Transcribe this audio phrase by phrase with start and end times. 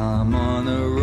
[0.00, 0.97] I'm on a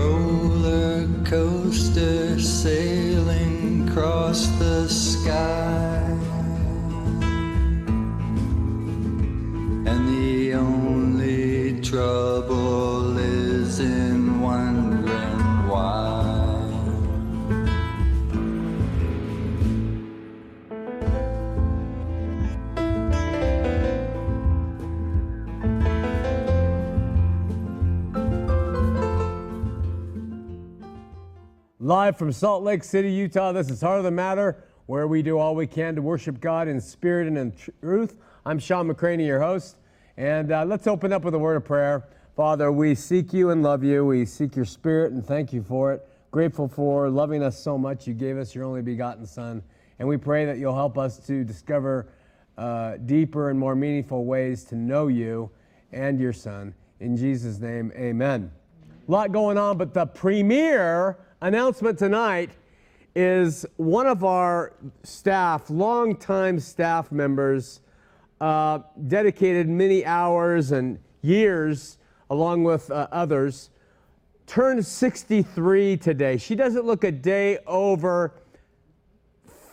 [31.86, 35.38] Live from Salt Lake City, Utah, this is Heart of the Matter, where we do
[35.38, 38.16] all we can to worship God in spirit and in truth.
[38.44, 39.76] I'm Shawn McCraney, your host,
[40.18, 42.08] and uh, let's open up with a word of prayer.
[42.36, 44.04] Father, we seek you and love you.
[44.04, 46.10] We seek your spirit and thank you for it.
[46.32, 48.08] Grateful for loving us so much.
[48.08, 49.62] You gave us your only begotten Son,
[50.00, 52.08] and we pray that you'll help us to discover
[52.58, 55.52] uh, deeper and more meaningful ways to know you
[55.92, 56.74] and your Son.
[57.00, 58.50] In Jesus' name, amen.
[59.08, 62.52] A lot going on, but the premier announcement tonight
[63.16, 67.82] is one of our staff, longtime staff members,
[68.42, 71.98] uh, dedicated many hours and years
[72.30, 73.70] along with uh, others,
[74.48, 76.38] turned 63 today.
[76.38, 78.34] She doesn't look a day over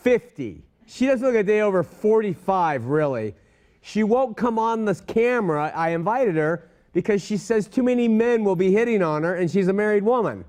[0.03, 0.63] 50.
[0.87, 3.35] She doesn't look a day over 45, really.
[3.81, 5.73] She won't come on this camera.
[5.75, 9.51] I invited her because she says too many men will be hitting on her, and
[9.51, 10.45] she's a married woman.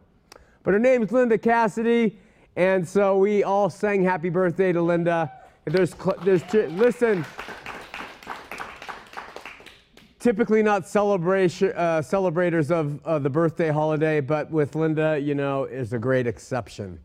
[0.63, 2.17] But her name is Linda Cassidy,
[2.55, 5.29] and so we all sang happy birthday to Linda.
[5.65, 5.93] There's,
[6.23, 7.25] there's, listen,
[10.19, 15.65] typically not celebration, uh, celebrators of uh, the birthday holiday, but with Linda, you know,
[15.65, 16.97] is a great exception.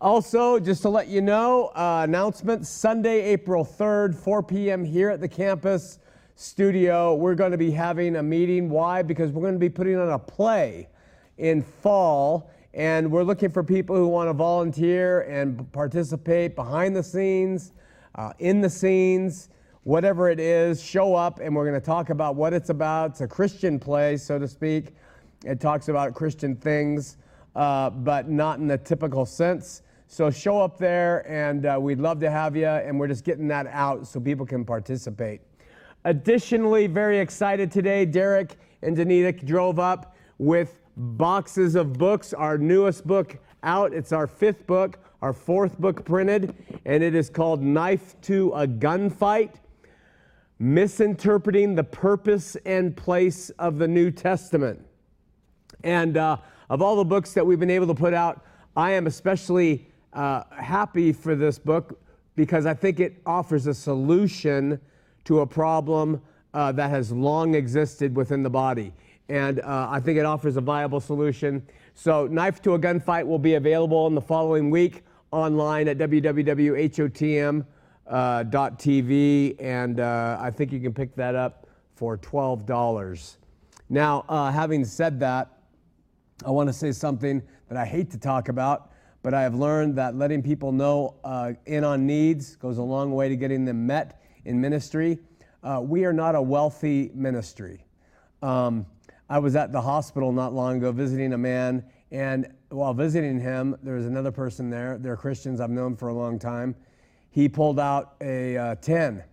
[0.00, 4.84] Also, just to let you know, uh, announcement Sunday, April 3rd, 4 p.m.
[4.86, 5.98] here at the campus
[6.34, 7.14] studio.
[7.14, 8.70] We're going to be having a meeting.
[8.70, 9.02] Why?
[9.02, 10.88] Because we're going to be putting on a play
[11.36, 17.02] in fall, and we're looking for people who want to volunteer and participate behind the
[17.02, 17.72] scenes,
[18.14, 19.50] uh, in the scenes,
[19.84, 20.82] whatever it is.
[20.82, 23.10] Show up, and we're going to talk about what it's about.
[23.10, 24.94] It's a Christian play, so to speak.
[25.44, 27.18] It talks about Christian things,
[27.56, 29.82] uh, but not in the typical sense.
[30.06, 32.66] So show up there, and uh, we'd love to have you.
[32.66, 35.40] And we're just getting that out so people can participate.
[36.04, 42.32] Additionally, very excited today, Derek and Danita drove up with boxes of books.
[42.32, 43.92] Our newest book out.
[43.92, 46.54] It's our fifth book, our fourth book printed,
[46.84, 49.54] and it is called Knife to a Gunfight
[50.58, 54.80] Misinterpreting the Purpose and Place of the New Testament.
[55.82, 56.36] And uh,
[56.70, 58.44] of all the books that we've been able to put out,
[58.76, 62.00] I am especially uh, happy for this book
[62.36, 64.80] because I think it offers a solution
[65.24, 66.22] to a problem
[66.54, 68.92] uh, that has long existed within the body.
[69.32, 71.66] And uh, I think it offers a viable solution.
[71.94, 77.66] So, Knife to a Gunfight will be available in the following week online at www.hotm.tv.
[79.58, 83.36] And uh, I think you can pick that up for $12.
[83.88, 85.48] Now, uh, having said that,
[86.44, 88.92] I want to say something that I hate to talk about,
[89.22, 93.14] but I have learned that letting people know uh, in on needs goes a long
[93.14, 95.20] way to getting them met in ministry.
[95.62, 97.86] Uh, we are not a wealthy ministry.
[98.42, 98.84] Um,
[99.32, 103.74] I was at the hospital not long ago visiting a man, and while visiting him,
[103.82, 104.98] there was another person there.
[104.98, 106.76] They're Christians I've known for a long time.
[107.30, 109.24] He pulled out a uh, 10,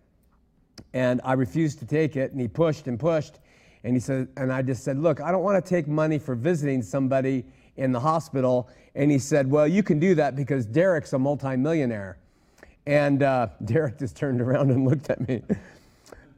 [0.93, 3.39] and I refused to take it, and he pushed and pushed.
[3.83, 6.33] And he said, and I just said, look, I don't want to take money for
[6.33, 7.43] visiting somebody
[7.75, 8.69] in the hospital.
[8.95, 12.19] And he said, well, you can do that because Derek's a multimillionaire.
[12.85, 15.41] And uh, Derek just turned around and looked at me.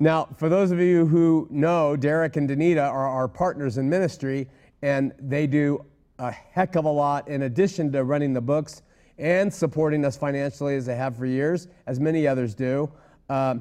[0.01, 4.49] Now, for those of you who know, Derek and Danita are our partners in ministry,
[4.81, 5.85] and they do
[6.17, 8.81] a heck of a lot in addition to running the books
[9.19, 12.91] and supporting us financially as they have for years, as many others do.
[13.29, 13.55] Uh,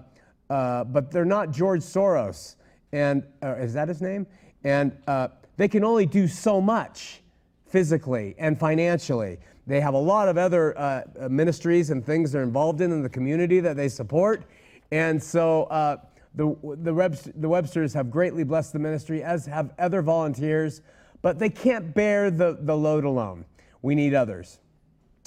[0.48, 2.56] uh, but they're not George Soros
[2.92, 4.26] and uh, is that his name?
[4.64, 7.20] And uh, they can only do so much
[7.66, 9.38] physically and financially.
[9.66, 13.08] They have a lot of other uh, ministries and things they're involved in in the
[13.08, 14.44] community that they support.
[14.90, 15.98] And so uh,
[16.34, 20.80] the, the, Webster, the Websters have greatly blessed the ministry, as have other volunteers,
[21.22, 23.44] but they can't bear the, the load alone.
[23.82, 24.58] We need others.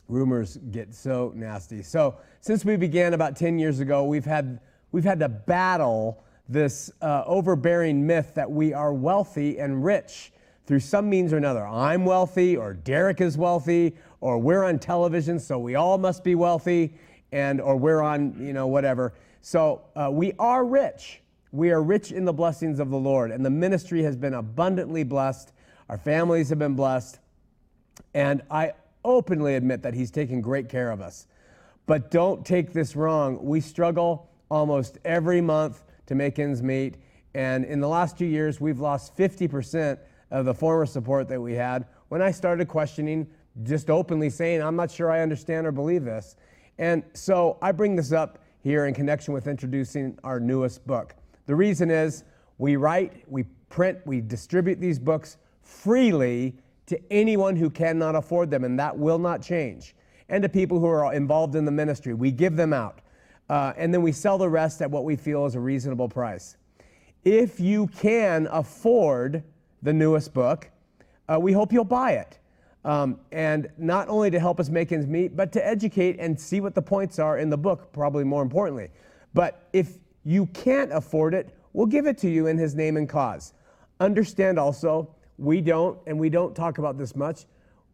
[0.07, 1.81] Rumors get so nasty.
[1.81, 4.59] So, since we began about 10 years ago, we've had,
[4.91, 10.31] we've had to battle this uh, overbearing myth that we are wealthy and rich
[10.65, 11.65] through some means or another.
[11.65, 16.35] I'm wealthy, or Derek is wealthy, or we're on television, so we all must be
[16.35, 16.95] wealthy,
[17.31, 19.13] and or we're on, you know, whatever.
[19.45, 21.21] So uh, we are rich.
[21.51, 25.03] We are rich in the blessings of the Lord, and the ministry has been abundantly
[25.03, 25.51] blessed.
[25.89, 27.19] Our families have been blessed,
[28.13, 28.71] and I
[29.03, 31.27] openly admit that He's taken great care of us.
[31.87, 33.37] But don't take this wrong.
[33.43, 36.95] We struggle almost every month to make ends meet,
[37.35, 39.99] and in the last two years, we've lost 50%
[40.31, 43.27] of the former support that we had when I started questioning,
[43.63, 46.37] just openly saying, I'm not sure I understand or believe this.
[46.77, 51.15] And so I bring this up here in connection with introducing our newest book.
[51.45, 52.23] The reason is
[52.57, 56.55] we write, we print, we distribute these books freely
[56.85, 59.95] to anyone who cannot afford them, and that will not change.
[60.29, 63.01] And to people who are involved in the ministry, we give them out.
[63.49, 66.57] Uh, and then we sell the rest at what we feel is a reasonable price.
[67.23, 69.43] If you can afford
[69.83, 70.71] the newest book.
[71.27, 72.39] Uh, we hope you'll buy it.
[72.85, 76.59] Um, and not only to help us make ends meet, but to educate and see
[76.59, 78.89] what the points are in the book, probably more importantly.
[79.33, 83.07] But if you can't afford it, we'll give it to you in His name and
[83.07, 83.53] cause.
[83.99, 87.45] Understand also, we don't, and we don't talk about this much,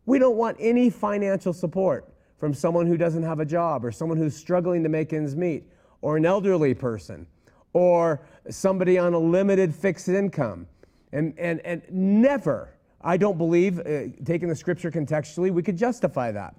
[0.05, 4.17] we don't want any financial support from someone who doesn't have a job or someone
[4.17, 5.65] who's struggling to make ends meet
[6.01, 7.27] or an elderly person
[7.73, 10.65] or somebody on a limited fixed income
[11.11, 16.31] and, and, and never, I don't believe, uh, taking the scripture contextually, we could justify
[16.31, 16.55] that.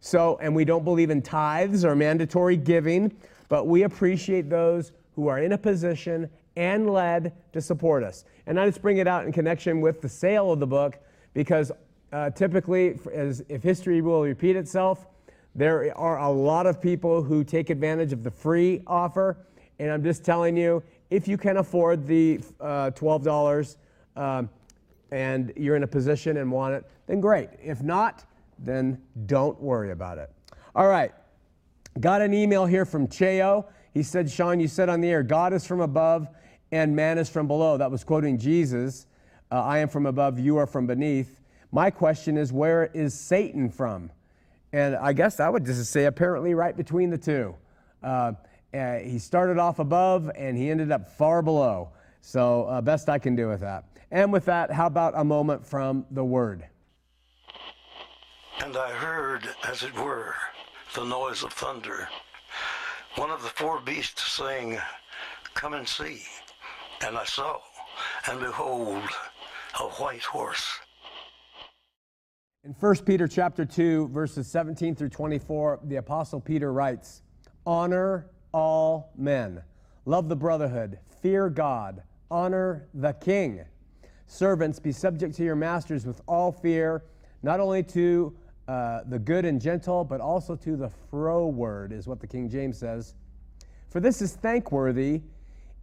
[0.00, 3.14] So, and we don't believe in tithes or mandatory giving,
[3.48, 8.24] but we appreciate those who are in a position and led to support us.
[8.46, 10.98] And I just bring it out in connection with the sale of the book
[11.32, 11.72] because
[12.12, 15.06] uh, typically, as if history will repeat itself,
[15.54, 19.36] there are a lot of people who take advantage of the free offer.
[19.78, 23.76] And I'm just telling you, if you can afford the uh, $12,
[24.16, 24.48] um,
[25.14, 27.48] and you're in a position and want it, then great.
[27.62, 28.24] If not,
[28.58, 30.28] then don't worry about it.
[30.74, 31.12] All right.
[32.00, 33.64] Got an email here from Cheo.
[33.92, 36.26] He said, Shawn, you said on the air, God is from above
[36.72, 37.76] and man is from below.
[37.76, 39.06] That was quoting Jesus.
[39.52, 41.40] Uh, I am from above, you are from beneath.
[41.70, 44.10] My question is, where is Satan from?
[44.72, 47.54] And I guess I would just say, apparently, right between the two.
[48.02, 48.32] Uh,
[48.76, 51.90] uh, he started off above and he ended up far below.
[52.20, 53.84] So, uh, best I can do with that.
[54.14, 56.64] And with that, how about a moment from the Word?
[58.62, 60.36] And I heard, as it were,
[60.94, 62.08] the noise of thunder.
[63.16, 64.78] One of the four beasts saying,
[65.54, 66.22] Come and see.
[67.04, 67.58] And I saw,
[68.30, 69.02] and behold,
[69.80, 70.78] a white horse.
[72.62, 77.22] In 1 Peter chapter 2, verses 17 through 24, the apostle Peter writes,
[77.66, 79.60] Honor all men,
[80.04, 83.64] love the brotherhood, fear God, honor the king.
[84.26, 87.04] Servants, be subject to your masters with all fear,
[87.42, 88.34] not only to
[88.66, 92.78] uh, the good and gentle, but also to the froward, is what the King James
[92.78, 93.14] says.
[93.90, 95.22] For this is thankworthy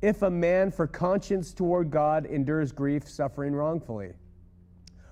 [0.02, 4.14] if a man for conscience toward God endures grief, suffering wrongfully.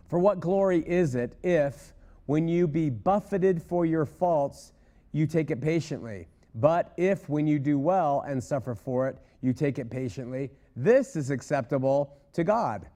[0.08, 1.94] For what glory is it if,
[2.26, 4.74] when you be buffeted for your faults,
[5.12, 6.28] you take it patiently?
[6.56, 11.16] But if, when you do well and suffer for it, you take it patiently, this
[11.16, 12.88] is acceptable to God.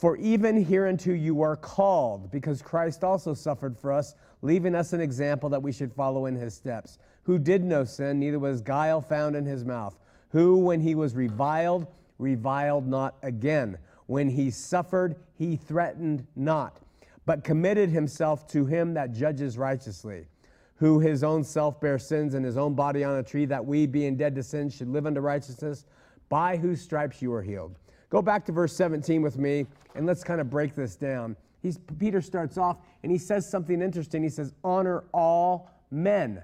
[0.00, 5.00] For even hereunto you are called, because Christ also suffered for us, leaving us an
[5.02, 9.02] example that we should follow in his steps, who did no sin, neither was guile
[9.02, 9.98] found in his mouth,
[10.30, 13.76] who, when he was reviled, reviled not again.
[14.06, 16.80] When he suffered, he threatened not,
[17.26, 20.28] but committed himself to him that judges righteously,
[20.76, 23.84] who his own self bare sins in his own body on a tree, that we,
[23.84, 25.84] being dead to sin, should live unto righteousness,
[26.30, 27.76] by whose stripes you are healed.
[28.10, 31.36] Go back to verse 17 with me, and let's kind of break this down.
[31.62, 34.22] He's, Peter starts off and he says something interesting.
[34.22, 36.42] He says, Honor all men.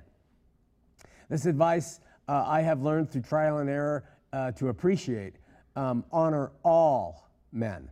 [1.29, 5.35] This advice uh, I have learned through trial and error uh, to appreciate.
[5.75, 7.91] Um, honor all men.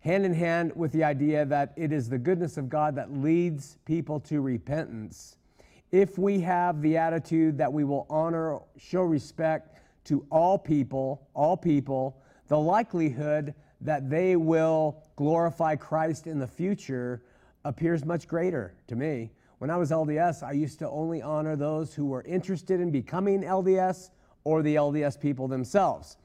[0.00, 3.78] Hand in hand with the idea that it is the goodness of God that leads
[3.84, 5.36] people to repentance.
[5.92, 11.56] If we have the attitude that we will honor, show respect to all people, all
[11.56, 17.22] people, the likelihood that they will glorify Christ in the future
[17.64, 19.30] appears much greater to me.
[19.58, 23.42] When I was LDS, I used to only honor those who were interested in becoming
[23.42, 24.10] LDS
[24.44, 26.18] or the LDS people themselves.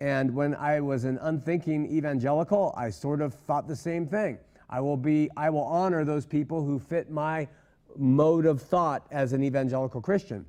[0.00, 4.38] And when I was an unthinking evangelical, I sort of thought the same thing.
[4.68, 7.48] I will be I will honor those people who fit my
[7.96, 10.46] mode of thought as an evangelical Christian.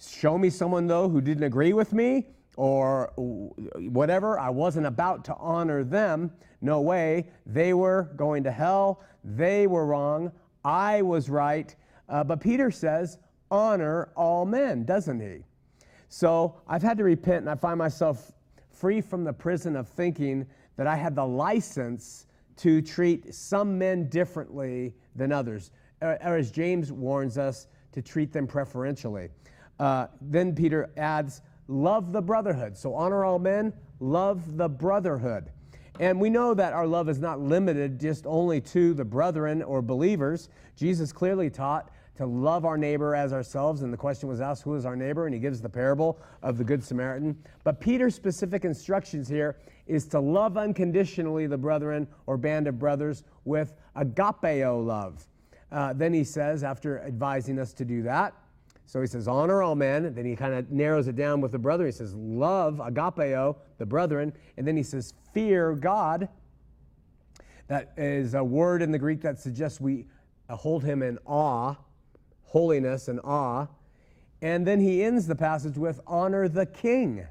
[0.00, 2.26] Show me someone though who didn't agree with me
[2.58, 4.36] or whatever.
[4.36, 6.32] I wasn't about to honor them.
[6.60, 7.28] No way.
[7.46, 9.00] They were going to hell.
[9.22, 10.32] They were wrong.
[10.64, 11.72] I was right.
[12.08, 15.44] Uh, but Peter says, honor all men, doesn't he?
[16.08, 18.32] So I've had to repent and I find myself
[18.72, 20.44] free from the prison of thinking
[20.76, 26.90] that I had the license to treat some men differently than others, or, as James
[26.90, 29.28] warns us, to treat them preferentially.
[29.78, 32.76] Uh, then Peter adds, love the brotherhood.
[32.76, 35.50] So honor all men, love the brotherhood.
[36.00, 39.82] And we know that our love is not limited just only to the brethren or
[39.82, 40.48] believers.
[40.76, 43.82] Jesus clearly taught to love our neighbor as ourselves.
[43.82, 45.26] And the question was asked, who is our neighbor?
[45.26, 47.36] And he gives the parable of the Good Samaritan.
[47.64, 49.56] But Peter's specific instructions here
[49.86, 55.26] is to love unconditionally the brethren or band of brothers with agapeo love.
[55.70, 58.34] Uh, then he says, after advising us to do that,
[58.88, 60.14] so he says, honor all men.
[60.14, 61.84] Then he kind of narrows it down with the brother.
[61.84, 64.32] He says, love, agapeo, the brethren.
[64.56, 66.26] And then he says, fear God.
[67.66, 70.06] That is a word in the Greek that suggests we
[70.48, 71.74] hold him in awe,
[72.44, 73.66] holiness and awe.
[74.40, 77.26] And then he ends the passage with, honor the king.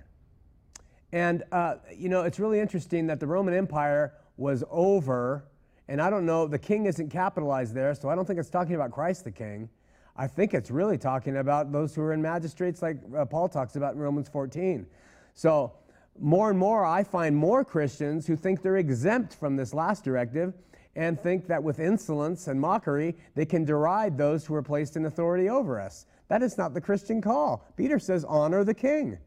[1.12, 5.44] And, uh, you know, it's really interesting that the Roman Empire was over.
[5.88, 8.76] And I don't know, the king isn't capitalized there, so I don't think it's talking
[8.76, 9.70] about Christ the king.
[10.18, 13.76] I think it's really talking about those who are in magistrates, like uh, Paul talks
[13.76, 14.88] about in Romans 14.
[15.36, 15.74] So,
[16.20, 20.56] more and more, I find more Christians who think they're exempt from this last directive
[20.96, 25.06] and think that with insolence and mockery, they can deride those who are placed in
[25.06, 26.08] authority over us.
[26.30, 27.64] That is not the Christian call.
[27.78, 29.20] Peter says, honor the king.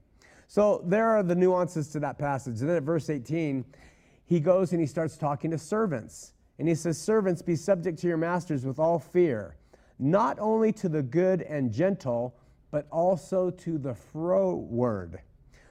[0.49, 2.61] So, there are the nuances to that passage.
[2.61, 3.65] And then at verse 18,
[4.27, 6.33] he goes and he starts talking to servants.
[6.59, 9.57] And he says, Servants, be subject to your masters with all fear
[10.01, 12.35] not only to the good and gentle,
[12.71, 15.21] but also to the froward.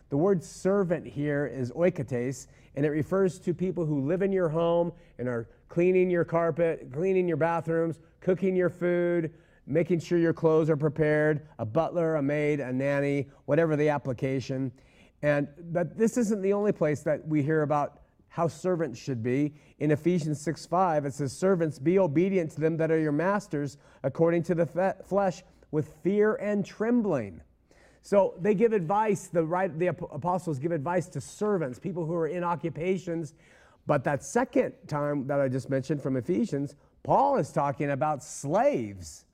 [0.10, 4.48] The word servant here is oikotes, and it refers to people who live in your
[4.48, 9.34] home and are cleaning your carpet, cleaning your bathrooms, cooking your food,
[9.66, 14.72] making sure your clothes are prepared, a butler, a maid, a nanny, whatever the application.
[15.22, 17.99] And but this isn't the only place that we hear about
[18.30, 19.54] how servants should be.
[19.80, 23.78] In Ephesians 6 5, it says, Servants, be obedient to them that are your masters
[24.04, 27.42] according to the flesh with fear and trembling.
[28.02, 32.28] So they give advice, the, right, the apostles give advice to servants, people who are
[32.28, 33.34] in occupations.
[33.86, 39.26] But that second time that I just mentioned from Ephesians, Paul is talking about slaves.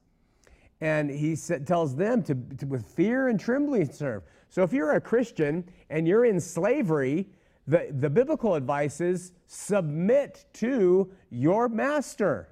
[0.81, 4.23] And he tells them to, to, with fear and trembling serve.
[4.49, 7.27] So if you're a Christian and you're in slavery,
[7.67, 12.49] the, the biblical advice is submit to your master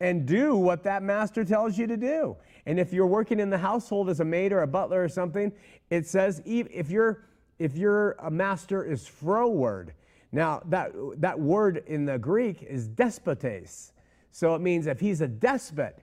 [0.00, 2.36] and do what that master tells you to do.
[2.66, 5.52] And if you're working in the household as a maid or a butler or something,
[5.90, 7.24] it says if you're
[7.58, 9.92] if your master is froward.
[10.32, 13.92] Now that that word in the Greek is despotes.
[14.32, 16.02] So it means if he's a despot,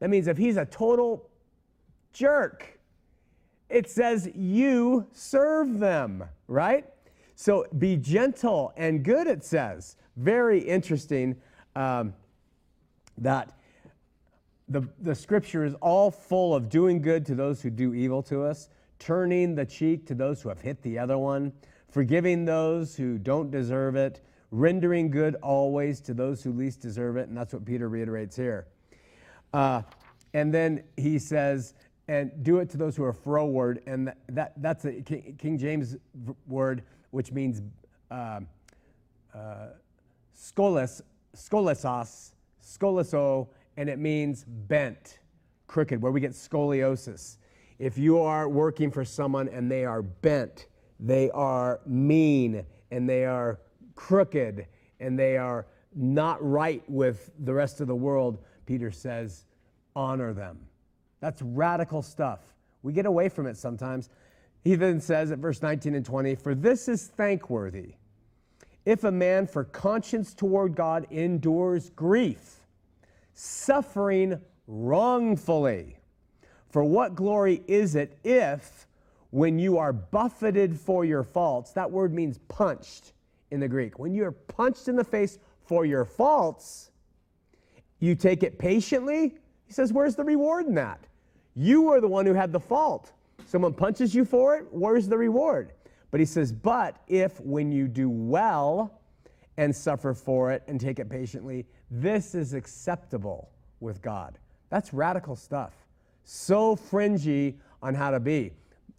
[0.00, 1.28] that means if he's a total
[2.12, 2.78] jerk,
[3.68, 6.86] it says you serve them, right?
[7.34, 9.96] So be gentle and good, it says.
[10.16, 11.36] Very interesting
[11.74, 12.14] um,
[13.18, 13.52] that
[14.68, 18.42] the, the scripture is all full of doing good to those who do evil to
[18.44, 21.52] us, turning the cheek to those who have hit the other one,
[21.90, 27.28] forgiving those who don't deserve it, rendering good always to those who least deserve it.
[27.28, 28.66] And that's what Peter reiterates here.
[29.52, 29.82] Uh,
[30.32, 31.74] and then he says,
[32.08, 33.82] and do it to those who are froward.
[33.86, 35.96] And that, that that's a King James
[36.46, 36.82] word
[37.14, 37.62] which means
[38.10, 38.40] uh,
[39.32, 39.68] uh,
[40.36, 41.02] skolesos,
[42.62, 45.20] skoleso, and it means bent,
[45.68, 47.38] crooked, where we get scoliosis.
[47.78, 50.66] If you are working for someone and they are bent,
[50.98, 53.60] they are mean, and they are
[53.94, 54.66] crooked,
[55.00, 59.44] and they are not right with the rest of the world, Peter says,
[59.94, 60.58] honor them.
[61.20, 62.40] That's radical stuff.
[62.82, 64.10] We get away from it sometimes.
[64.64, 67.96] He then says at verse 19 and 20, For this is thankworthy,
[68.86, 72.60] if a man for conscience toward God endures grief,
[73.34, 75.98] suffering wrongfully.
[76.70, 78.86] For what glory is it if,
[79.30, 83.12] when you are buffeted for your faults, that word means punched
[83.50, 86.90] in the Greek, when you are punched in the face for your faults,
[88.00, 89.34] you take it patiently?
[89.66, 91.06] He says, Where's the reward in that?
[91.54, 93.12] You are the one who had the fault.
[93.46, 95.72] Someone punches you for it, where's the reward?
[96.10, 99.00] But he says, But if when you do well
[99.56, 104.38] and suffer for it and take it patiently, this is acceptable with God.
[104.70, 105.72] That's radical stuff.
[106.24, 108.52] So fringy on how to be.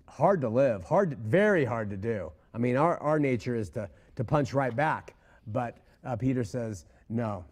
[0.07, 2.31] Hard to live, hard, very hard to do.
[2.53, 5.15] I mean, our, our nature is to, to punch right back.
[5.47, 7.43] But uh, Peter says, no.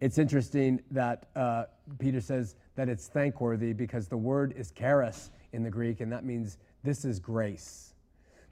[0.00, 1.64] It's interesting that uh,
[1.98, 6.24] Peter says that it's thankworthy because the word is charis in the Greek, and that
[6.24, 7.94] means this is grace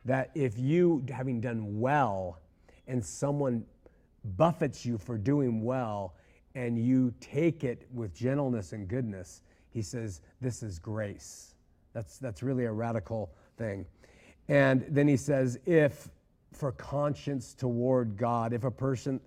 [0.04, 2.38] that if you, having done well,
[2.86, 3.64] and someone
[4.36, 6.14] buffets you for doing well,
[6.54, 11.54] and you take it with gentleness and goodness, he says, This is grace.
[11.92, 13.86] That's, that's really a radical thing.
[14.48, 16.10] And then he says, If
[16.52, 19.20] for conscience toward God, if a person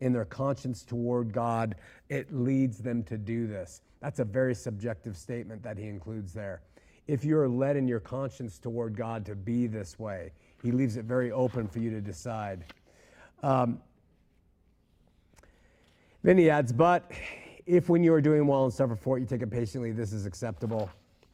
[0.00, 1.76] in their conscience toward God,
[2.08, 3.82] it leads them to do this.
[4.00, 6.60] That's a very subjective statement that he includes there
[7.08, 10.30] if you're led in your conscience toward God to be this way.
[10.62, 12.64] He leaves it very open for you to decide.
[13.42, 13.80] Um,
[16.22, 17.10] then he adds, but
[17.66, 20.12] if when you are doing well and suffer for it, you take it patiently, this
[20.12, 20.90] is acceptable.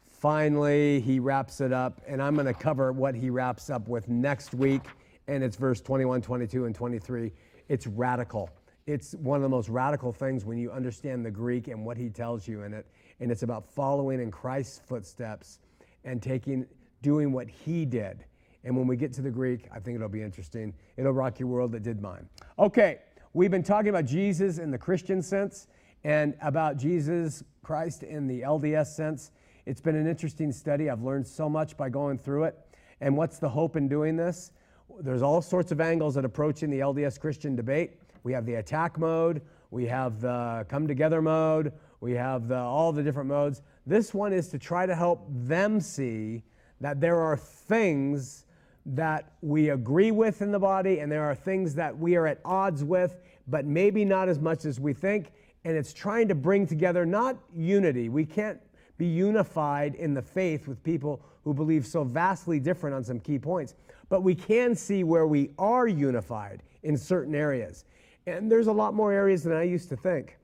[0.09, 4.09] Finally, he wraps it up, and I'm going to cover what he wraps up with
[4.09, 4.83] next week,
[5.27, 7.33] and it's verse 21, 22, and 23.
[7.69, 8.51] It's radical.
[8.87, 12.11] It's one of the most radical things when you understand the Greek and what he
[12.11, 12.87] tells you in it,
[13.21, 15.59] and it's about following in Christ's footsteps
[16.05, 16.67] and taking,
[17.03, 18.25] doing what he did.
[18.65, 20.73] And when we get to the Greek, I think it'll be interesting.
[20.97, 21.75] It'll rock your world.
[21.75, 22.29] It did mine.
[22.59, 23.01] Okay,
[23.35, 25.67] we've been talking about Jesus in the Christian sense
[26.03, 29.33] and about Jesus Christ in the LDS sense.
[29.67, 30.91] It's been an interesting study.
[30.91, 32.59] I've learned so much by going through it.
[33.01, 34.53] And what's the hope in doing this?
[35.01, 37.99] There's all sorts of angles at approaching the LDS Christian debate.
[38.23, 42.93] We have the attack mode, we have the come together mode, we have the, all
[42.93, 43.63] the different modes.
[43.87, 46.43] This one is to try to help them see
[46.81, 48.45] that there are things
[48.87, 52.41] that we agree with in the body and there are things that we are at
[52.45, 53.17] odds with,
[53.49, 55.33] but maybe not as much as we think.
[55.65, 58.11] And it's trying to bring together not unity.
[58.11, 58.61] We can't
[58.99, 63.39] be unified in the faith with people who believe so vastly different on some key
[63.39, 63.75] points,
[64.09, 67.85] but we can see where we are unified in certain areas.
[68.27, 70.39] And there's a lot more areas than I used to think.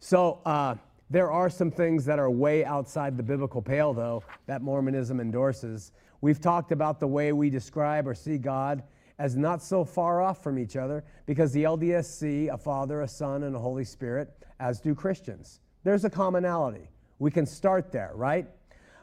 [0.00, 0.76] So, uh,
[1.10, 5.92] there are some things that are way outside the biblical pale, though, that Mormonism endorses.
[6.20, 8.82] We've talked about the way we describe or see God
[9.18, 13.08] as not so far off from each other because the LDS see a Father, a
[13.08, 15.60] Son, and a Holy Spirit, as do Christians.
[15.84, 16.88] There's a commonality.
[17.18, 18.46] We can start there, right?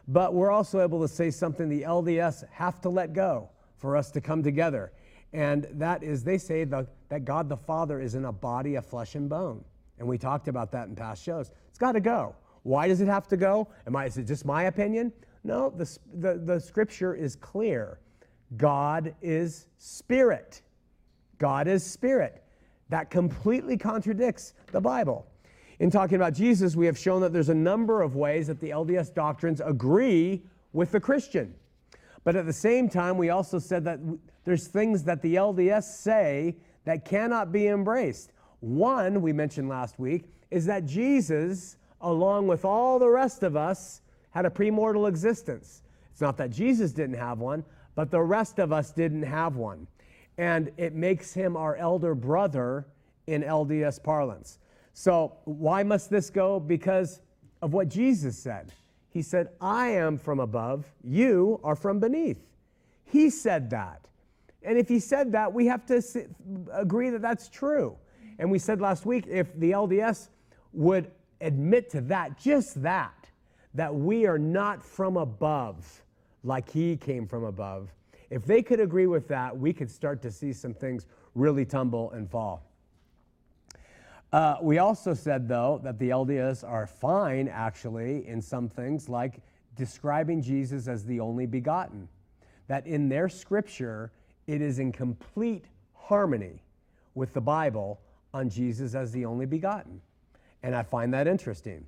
[0.08, 4.10] But we're also able to say something the LDS have to let go for us
[4.12, 4.94] to come together.
[5.34, 8.86] And that is, they say the, that God the Father is in a body of
[8.86, 9.64] flesh and bone.
[10.00, 11.52] And we talked about that in past shows.
[11.70, 12.36] It's got to go.
[12.64, 13.68] Why does it have to go?
[13.86, 15.12] Am I, is it just my opinion?
[15.44, 18.00] No, the, the, the scripture is clear.
[18.58, 20.62] God is spirit.
[21.38, 22.44] God is spirit.
[22.90, 25.26] That completely contradicts the Bible.
[25.80, 28.72] In talking about Jesus, we have shown that there's a number of ways that the
[28.72, 30.42] LDS doctrines agree
[30.74, 31.54] with the Christian.
[32.24, 34.00] But at the same time, we also said that
[34.44, 38.32] there's things that the LDS say that cannot be embraced.
[38.60, 44.02] One, we mentioned last week, is that Jesus, along with all the rest of us,
[44.32, 45.84] had a premortal existence.
[46.12, 47.64] It's not that Jesus didn't have one,
[47.96, 49.88] but the rest of us didn't have one.
[50.38, 52.88] And it makes him our elder brother
[53.28, 54.60] in LDS parlance.
[54.94, 56.60] So, why must this go?
[56.60, 57.22] Because
[57.62, 58.72] of what Jesus said.
[59.10, 62.40] He said, I am from above, you are from beneath.
[63.06, 64.08] He said that.
[64.64, 66.02] And if he said that, we have to
[66.72, 67.96] agree that that's true.
[68.40, 70.30] And we said last week if the LDS
[70.74, 73.30] would admit to that, just that,
[73.74, 76.04] that we are not from above
[76.44, 77.90] like he came from above,
[78.30, 82.12] if they could agree with that, we could start to see some things really tumble
[82.12, 82.64] and fall.
[84.34, 89.40] Uh, we also said, though, that the LDS are fine, actually, in some things, like
[89.76, 92.10] describing Jesus as the only begotten.
[92.68, 94.12] That in their scripture,
[94.46, 96.62] it is in complete harmony
[97.16, 98.02] with the Bible
[98.38, 100.00] on Jesus as the only begotten.
[100.64, 101.86] And I find that interesting.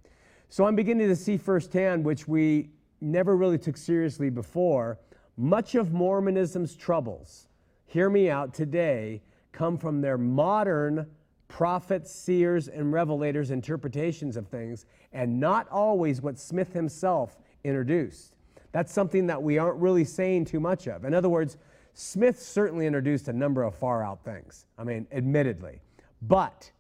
[0.50, 5.00] So I'm beginning to see firsthand, which we never really took seriously before,
[5.38, 7.48] much of Mormonism's troubles,
[7.86, 11.08] hear me out today, come from their modern
[11.48, 18.36] prophets, seers, and revelators' interpretations of things, and not always what Smith himself introduced.
[18.72, 21.06] That's something that we aren't really saying too much of.
[21.06, 21.58] In other words,
[21.94, 24.66] Smith certainly introduced a number of far out things.
[24.78, 25.82] I mean, admittedly.
[26.22, 26.72] But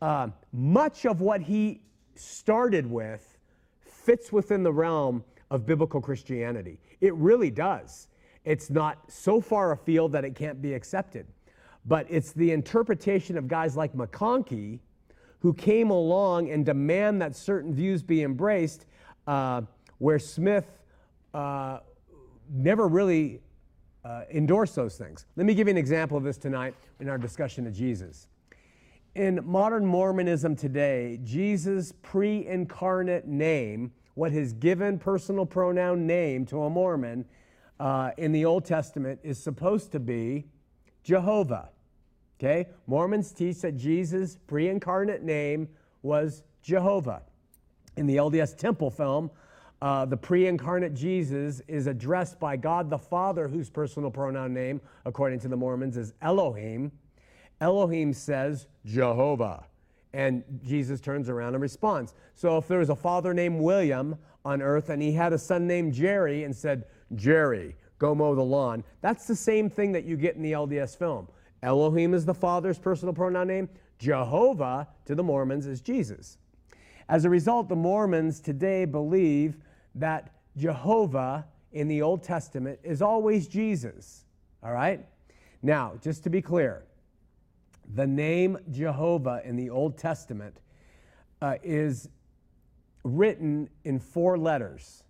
[0.00, 1.80] uh, much of what he
[2.14, 3.38] started with
[3.80, 6.78] fits within the realm of biblical Christianity.
[7.00, 8.08] It really does.
[8.44, 11.26] It's not so far afield that it can't be accepted.
[11.86, 14.80] But it's the interpretation of guys like McConkie
[15.40, 18.86] who came along and demand that certain views be embraced,
[19.26, 19.62] uh,
[19.98, 20.66] where Smith
[21.34, 21.80] uh,
[22.52, 23.40] never really
[24.04, 25.26] uh, endorsed those things.
[25.36, 28.28] Let me give you an example of this tonight in our discussion of Jesus.
[29.14, 36.62] In modern Mormonism today, Jesus' pre incarnate name, what his given personal pronoun name to
[36.62, 37.26] a Mormon
[37.78, 40.46] uh, in the Old Testament, is supposed to be
[41.04, 41.68] Jehovah.
[42.40, 42.70] Okay?
[42.86, 45.68] Mormons teach that Jesus' pre incarnate name
[46.00, 47.20] was Jehovah.
[47.98, 49.30] In the LDS Temple film,
[49.82, 54.80] uh, the pre incarnate Jesus is addressed by God the Father, whose personal pronoun name,
[55.04, 56.90] according to the Mormons, is Elohim.
[57.62, 59.64] Elohim says Jehovah.
[60.12, 62.12] And Jesus turns around and responds.
[62.34, 65.66] So if there was a father named William on earth and he had a son
[65.66, 70.16] named Jerry and said, Jerry, go mow the lawn, that's the same thing that you
[70.16, 71.28] get in the LDS film.
[71.62, 73.68] Elohim is the father's personal pronoun name.
[73.98, 76.38] Jehovah to the Mormons is Jesus.
[77.08, 79.56] As a result, the Mormons today believe
[79.94, 84.24] that Jehovah in the Old Testament is always Jesus.
[84.64, 85.06] All right?
[85.62, 86.82] Now, just to be clear,
[87.94, 90.58] the name Jehovah in the Old Testament
[91.40, 92.08] uh, is
[93.04, 95.02] written in four letters.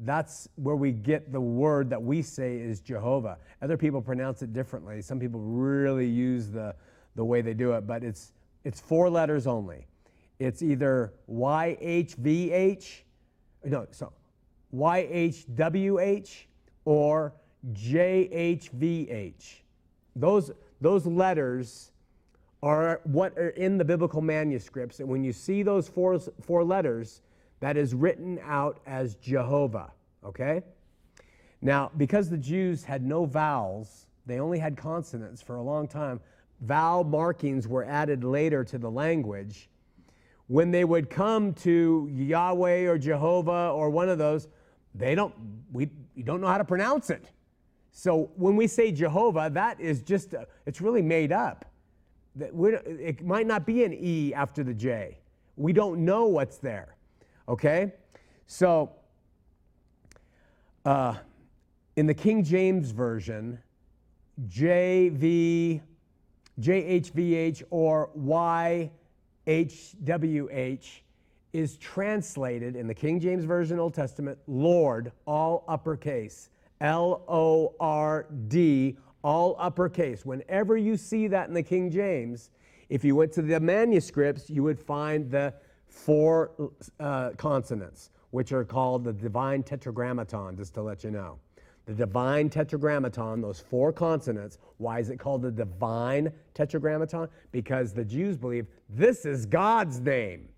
[0.00, 3.38] That's where we get the word that we say is Jehovah.
[3.62, 5.00] Other people pronounce it differently.
[5.02, 6.74] Some people really use the,
[7.14, 8.32] the way they do it, but it's,
[8.64, 9.86] it's four letters only.
[10.38, 13.00] It's either YHVH,
[13.64, 14.12] no, so
[14.74, 16.44] YHWH
[16.84, 17.32] or
[17.72, 19.54] JHVH.
[20.14, 21.90] Those, those letters
[22.62, 25.00] are what are in the biblical manuscripts.
[25.00, 27.20] And when you see those four, four letters,
[27.60, 29.92] that is written out as Jehovah,
[30.24, 30.62] okay?
[31.62, 36.20] Now, because the Jews had no vowels, they only had consonants for a long time,
[36.60, 39.68] vowel markings were added later to the language.
[40.48, 44.48] When they would come to Yahweh or Jehovah or one of those,
[44.94, 45.34] they don't,
[45.72, 47.30] we, you don't know how to pronounce it.
[47.90, 51.64] So when we say Jehovah, that is just, a, it's really made up
[52.38, 55.18] it might not be an E after the J.
[55.56, 56.96] We don't know what's there.
[57.48, 57.92] Okay?
[58.46, 58.92] So,
[60.84, 61.14] uh,
[61.96, 63.58] in the King James Version,
[64.48, 65.80] JV,
[66.60, 68.10] JHVH or
[69.46, 71.00] YHWH
[71.52, 76.50] is translated in the King James Version Old Testament, Lord, all uppercase,
[76.82, 80.24] L O R D, all uppercase.
[80.24, 82.50] Whenever you see that in the King James,
[82.88, 85.52] if you went to the manuscripts, you would find the
[85.88, 86.50] four
[87.00, 91.38] uh, consonants, which are called the divine tetragrammaton, just to let you know.
[91.86, 97.28] The divine tetragrammaton, those four consonants, why is it called the divine tetragrammaton?
[97.52, 100.48] Because the Jews believe this is God's name.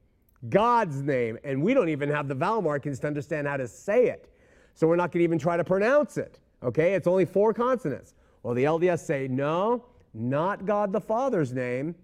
[0.48, 1.38] God's name.
[1.44, 4.32] And we don't even have the vowel markings to understand how to say it.
[4.74, 6.38] So we're not going to even try to pronounce it.
[6.62, 6.94] Okay?
[6.94, 8.14] It's only four consonants.
[8.42, 11.94] Well, the LDS say, no, not God the Father's name,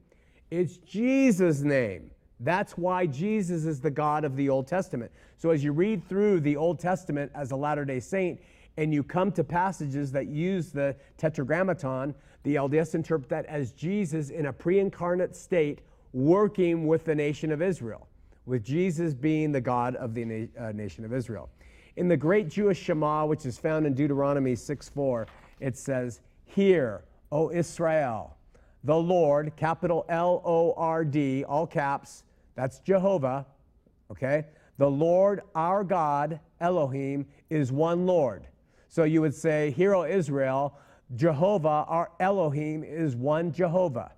[0.51, 2.11] it's Jesus' name.
[2.41, 5.11] That's why Jesus is the God of the Old Testament.
[5.39, 8.41] So as you read through the Old Testament as a Latter day Saint,
[8.77, 14.31] and you come to passages that use the tetragrammaton, the LDS interpret that as Jesus
[14.31, 15.81] in a pre incarnate state
[16.13, 18.09] working with the nation of Israel,
[18.47, 21.51] with Jesus being the God of the na- uh, nation of Israel.
[21.97, 25.27] In the great Jewish Shema, which is found in Deuteronomy 6 4,
[25.65, 28.37] it says, Hear, O Israel,
[28.85, 32.23] the Lord, capital L O R D, all caps,
[32.55, 33.47] that's Jehovah,
[34.11, 34.45] okay?
[34.77, 38.47] The Lord our God, Elohim, is one Lord.
[38.89, 40.79] So you would say, Hear, O Israel,
[41.17, 44.13] Jehovah, our Elohim, is one Jehovah.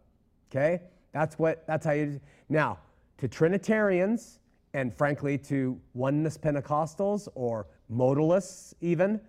[0.51, 0.83] Okay?
[1.13, 2.79] That's what that's how you now
[3.19, 4.41] to Trinitarians
[4.75, 9.21] and frankly to oneness Pentecostals or modalists even,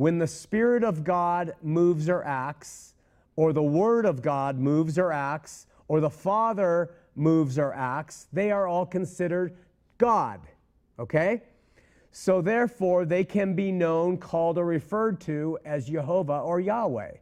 [0.00, 2.94] when the Spirit of God moves or acts,
[3.36, 8.50] or the Word of God moves or acts, or the Father moves or acts, they
[8.50, 9.54] are all considered
[9.98, 10.40] God.
[10.98, 11.42] Okay?
[12.12, 17.12] So therefore, they can be known, called, or referred to as Jehovah or Yahweh.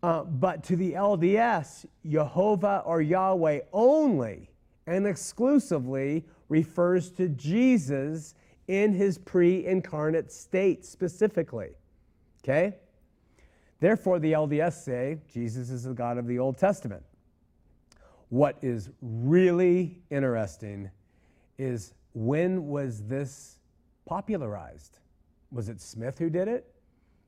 [0.00, 4.48] Uh, but to the LDS, Jehovah or Yahweh only
[4.86, 8.36] and exclusively refers to Jesus
[8.68, 11.70] in his pre incarnate state specifically.
[12.42, 12.76] Okay?
[13.80, 17.02] Therefore, the LDS say Jesus is the God of the Old Testament.
[18.28, 20.90] What is really interesting
[21.58, 23.58] is when was this
[24.06, 24.98] popularized?
[25.50, 26.72] Was it Smith who did it?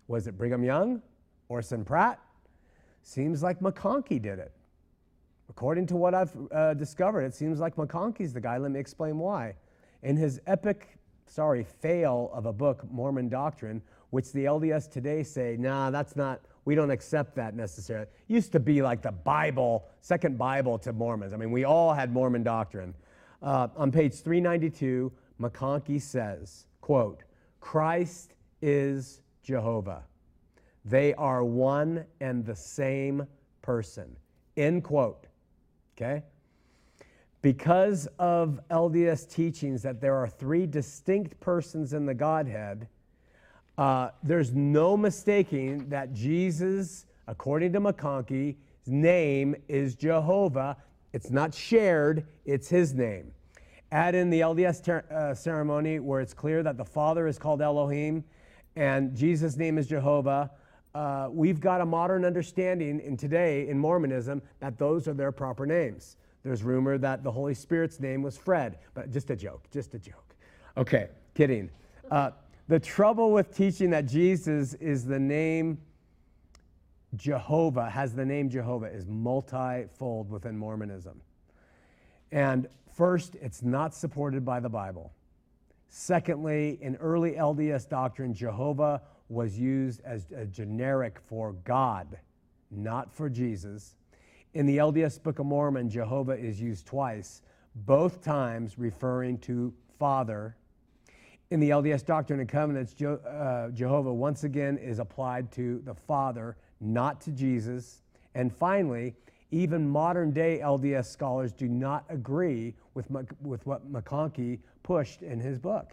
[0.09, 1.03] Was it Brigham Young?
[1.49, 2.21] Orson Pratt?
[3.03, 4.53] Seems like McConkie did it.
[5.49, 8.59] According to what I've uh, discovered, it seems like McConkie's the guy.
[8.59, 9.55] Let me explain why.
[10.03, 10.97] In his epic,
[11.27, 16.43] sorry, fail of a book, Mormon Doctrine, which the LDS today say, nah, that's not,
[16.67, 18.07] we don't accept that necessarily.
[18.29, 21.33] It used to be like the Bible, second Bible to Mormons.
[21.33, 22.93] I mean, we all had Mormon doctrine.
[23.41, 27.25] Uh, on page 392, McConkie says, quote,
[27.61, 30.03] Christ is Jehovah.
[30.85, 33.27] They are one and the same
[33.63, 34.15] person.
[34.59, 35.27] End quote.
[35.97, 36.23] Okay?
[37.41, 42.89] Because of LDS teachings that there are three distinct persons in the Godhead,
[43.83, 48.55] uh, there's no mistaking that Jesus, according to McConkie's
[48.87, 50.77] name is Jehovah.
[51.13, 53.33] It's not shared, it's his name.
[53.91, 57.61] Add in the LDS ter- uh, ceremony where it's clear that the Father is called
[57.61, 58.23] Elohim
[58.77, 60.53] and Jesus' name is Jehovah.
[60.95, 65.67] Uh, we've got a modern understanding in today in Mormonism that those are their proper
[65.67, 66.19] names.
[66.45, 69.99] There's rumor that the Holy Spirit's name was Fred, but just a joke, just a
[69.99, 70.37] joke.
[70.77, 71.69] Okay, kidding.
[72.13, 72.31] Uh,
[72.69, 75.79] the trouble with teaching that Jesus is the name
[77.17, 81.21] Jehovah, has the name Jehovah, is multifold within Mormonism.
[82.31, 85.13] And first, it's not supported by the Bible.
[85.91, 92.19] Secondly, in early LDS doctrine, Jehovah was used as a generic for God,
[92.71, 93.97] not for Jesus.
[94.55, 97.43] In the LDS Book of Mormon, Jehovah is used twice,
[97.75, 100.57] both times referring to Father
[101.53, 105.95] in the LDS Doctrine and Covenants, Je- uh, Jehovah once again is applied to the
[105.95, 108.01] Father, not to Jesus.
[108.35, 109.15] And finally,
[109.51, 113.11] even modern day LDS scholars do not agree with,
[113.43, 115.93] with what McConkie pushed in his book.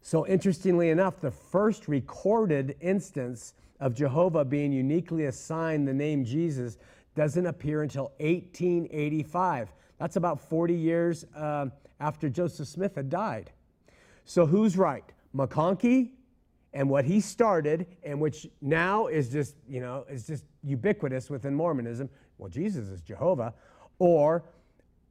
[0.00, 6.76] So, interestingly enough, the first recorded instance of Jehovah being uniquely assigned the name Jesus
[7.14, 9.72] doesn't appear until 1885.
[9.98, 11.66] That's about 40 years uh,
[12.00, 13.52] after Joseph Smith had died.
[14.24, 15.04] So who's right?
[15.34, 16.10] McConkie
[16.74, 21.54] and what he started, and which now is just, you know, is just ubiquitous within
[21.54, 22.08] Mormonism.
[22.38, 23.52] Well, Jesus is Jehovah,
[23.98, 24.44] or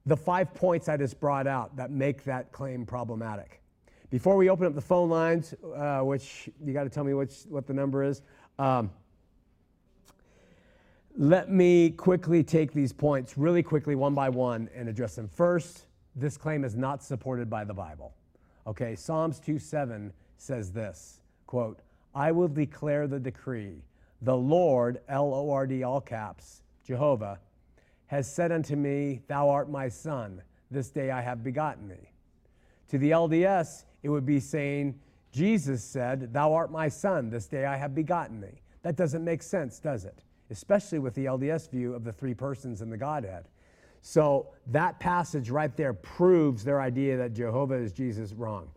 [0.05, 3.61] the five points I just brought out that make that claim problematic.
[4.09, 7.43] Before we open up the phone lines, uh, which you got to tell me which,
[7.47, 8.21] what the number is,
[8.59, 8.91] um,
[11.15, 15.27] let me quickly take these points really quickly, one by one, and address them.
[15.27, 18.13] First, this claim is not supported by the Bible.
[18.67, 21.79] Okay, Psalms 2:7 says this quote,
[22.13, 23.83] I will declare the decree.
[24.21, 27.39] The Lord, L O R D, all caps, Jehovah,
[28.07, 30.41] has said unto me, Thou art my son.
[30.69, 32.09] This day I have begotten thee.
[32.89, 34.99] To the LDS, it would be saying,
[35.31, 37.29] Jesus said, Thou art my son.
[37.29, 38.61] This day I have begotten thee.
[38.83, 40.23] That doesn't make sense, does it?
[40.49, 43.45] Especially with the LDS view of the three persons in the Godhead.
[44.01, 48.69] So that passage right there proves their idea that Jehovah is Jesus wrong.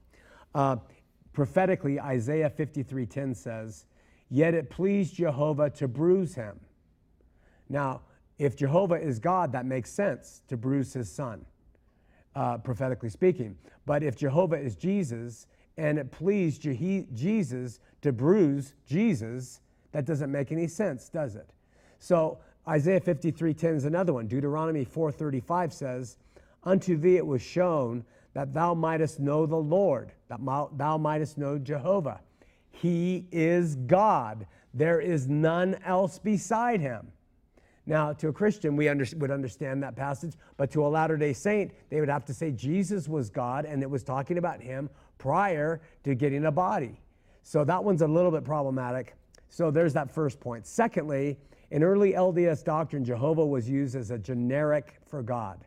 [0.54, 0.76] Uh,
[1.32, 3.86] prophetically, Isaiah 53:10 says,
[4.28, 6.60] "Yet it pleased Jehovah to bruise him."
[7.68, 8.02] Now,
[8.38, 11.46] if Jehovah is God, that makes sense to bruise his son,
[12.34, 13.56] uh, prophetically speaking.
[13.86, 19.60] But if Jehovah is Jesus and it pleased Je- Jesus to bruise Jesus,
[19.92, 21.52] that doesn't make any sense, does it?
[21.98, 24.26] So Isaiah 53:10 is another one.
[24.26, 26.16] Deuteronomy 4:35 says,
[26.62, 30.40] "Unto thee it was shown that thou mightest know the Lord, that
[30.76, 32.20] thou mightest know Jehovah.
[32.70, 34.46] He is God.
[34.72, 37.12] There is none else beside him."
[37.86, 41.34] Now, to a Christian, we under, would understand that passage, but to a Latter day
[41.34, 44.88] Saint, they would have to say Jesus was God and it was talking about him
[45.18, 46.98] prior to getting a body.
[47.42, 49.14] So that one's a little bit problematic.
[49.50, 50.66] So there's that first point.
[50.66, 51.38] Secondly,
[51.70, 55.64] in early LDS doctrine, Jehovah was used as a generic for God.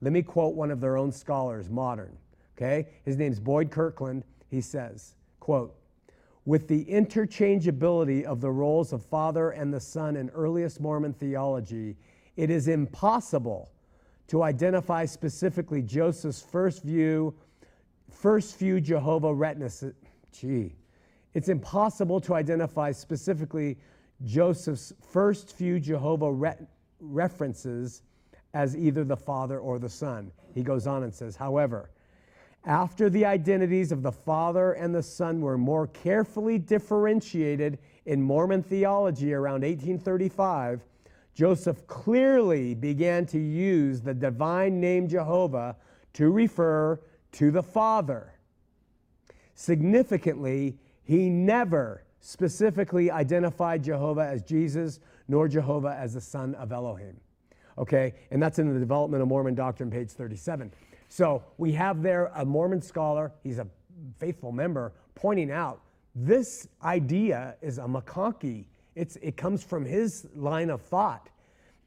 [0.00, 2.16] Let me quote one of their own scholars, modern.
[2.56, 2.88] Okay?
[3.04, 4.24] His name's Boyd Kirkland.
[4.48, 5.74] He says, quote,
[6.46, 11.96] with the interchangeability of the roles of Father and the Son in earliest Mormon theology,
[12.36, 13.70] it is impossible
[14.28, 17.34] to identify specifically Joseph's first view,
[18.10, 19.94] first few Jehovah witnesses.
[20.32, 20.74] Gee,
[21.34, 23.76] it's impossible to identify specifically
[24.24, 26.54] Joseph's first few Jehovah re-
[27.00, 28.02] references
[28.54, 30.30] as either the Father or the Son.
[30.54, 31.90] He goes on and says, however,
[32.64, 38.62] after the identities of the Father and the Son were more carefully differentiated in Mormon
[38.62, 40.84] theology around 1835,
[41.34, 45.76] Joseph clearly began to use the divine name Jehovah
[46.12, 47.00] to refer
[47.32, 48.34] to the Father.
[49.54, 57.16] Significantly, he never specifically identified Jehovah as Jesus, nor Jehovah as the son of Elohim.
[57.78, 60.70] Okay, and that's in the Development of Mormon Doctrine, page 37.
[61.08, 63.66] So we have there a Mormon scholar, he's a
[64.18, 65.80] faithful member, pointing out
[66.14, 68.66] this idea is a McConkie.
[68.94, 71.30] It's, it comes from his line of thought.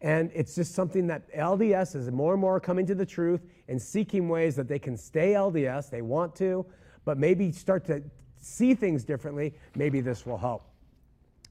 [0.02, 3.82] And it's just something that LDS is more and more coming to the truth and
[3.82, 5.90] seeking ways that they can stay LDS.
[5.90, 6.66] They want to,
[7.06, 8.04] but maybe start to
[8.44, 9.54] see things differently.
[9.76, 10.64] Maybe this will help.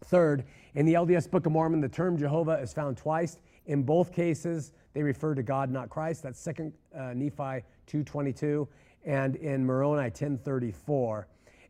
[0.05, 3.39] Third, in the LDS Book of Mormon, the term Jehovah is found twice.
[3.67, 6.23] In both cases, they refer to God, not Christ.
[6.23, 8.67] That's 2 uh, Nephi 2.22
[9.05, 11.25] and in Moroni 10.34.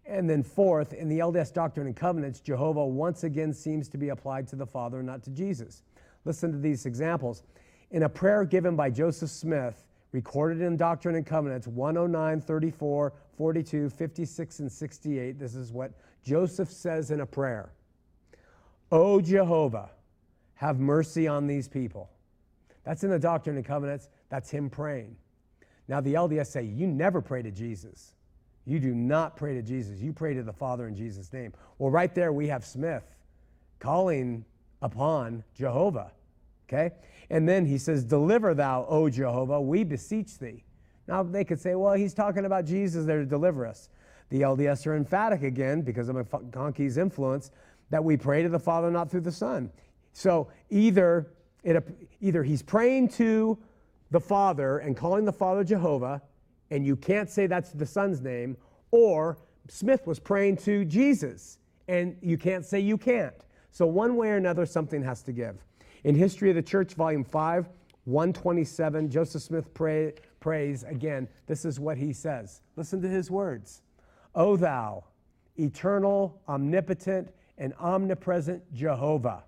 [0.04, 4.08] And then fourth, in the LDS Doctrine and Covenants, Jehovah once again seems to be
[4.08, 5.82] applied to the Father, not to Jesus.
[6.24, 7.44] Listen to these examples.
[7.90, 13.88] In a prayer given by Joseph Smith, recorded in Doctrine and Covenants 109, 34, 42,
[13.90, 15.92] 56, and 68, this is what
[16.22, 17.72] Joseph says in a prayer
[18.90, 19.90] O Jehovah,
[20.54, 22.10] have mercy on these people.
[22.84, 24.08] That's in the Doctrine and Covenants.
[24.28, 25.16] That's him praying.
[25.88, 28.14] Now, the LDS say, You never pray to Jesus.
[28.64, 29.98] You do not pray to Jesus.
[29.98, 31.52] You pray to the Father in Jesus' name.
[31.78, 33.02] Well, right there we have Smith
[33.80, 34.44] calling
[34.82, 36.12] upon Jehovah.
[36.68, 36.94] Okay?
[37.30, 40.64] And then he says, Deliver thou, O Jehovah, we beseech thee.
[41.12, 43.90] Now they could say, Well, he's talking about Jesus there to deliver us.
[44.30, 47.50] The LDS are emphatic again, because of McConkie's influence,
[47.90, 49.70] that we pray to the Father, not through the Son.
[50.14, 51.30] So either,
[51.64, 51.84] it,
[52.22, 53.58] either he's praying to
[54.10, 56.22] the Father and calling the Father Jehovah,
[56.70, 58.56] and you can't say that's the Son's name,
[58.90, 59.36] or
[59.68, 63.36] Smith was praying to Jesus, and you can't say you can't.
[63.70, 65.62] So, one way or another, something has to give.
[66.04, 67.68] In History of the Church, Volume 5,
[68.06, 71.28] 127, Joseph Smith pray, prays again.
[71.46, 72.60] This is what he says.
[72.76, 73.80] Listen to his words
[74.34, 75.04] O thou,
[75.58, 79.44] eternal, omnipotent, and omnipresent Jehovah,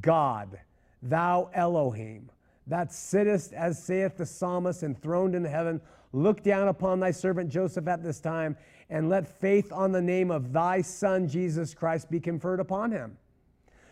[0.00, 0.60] God,
[1.02, 2.30] thou Elohim,
[2.66, 5.80] that sittest, as saith the psalmist, enthroned in heaven,
[6.12, 8.56] look down upon thy servant Joseph at this time,
[8.90, 13.16] and let faith on the name of thy Son Jesus Christ be conferred upon him.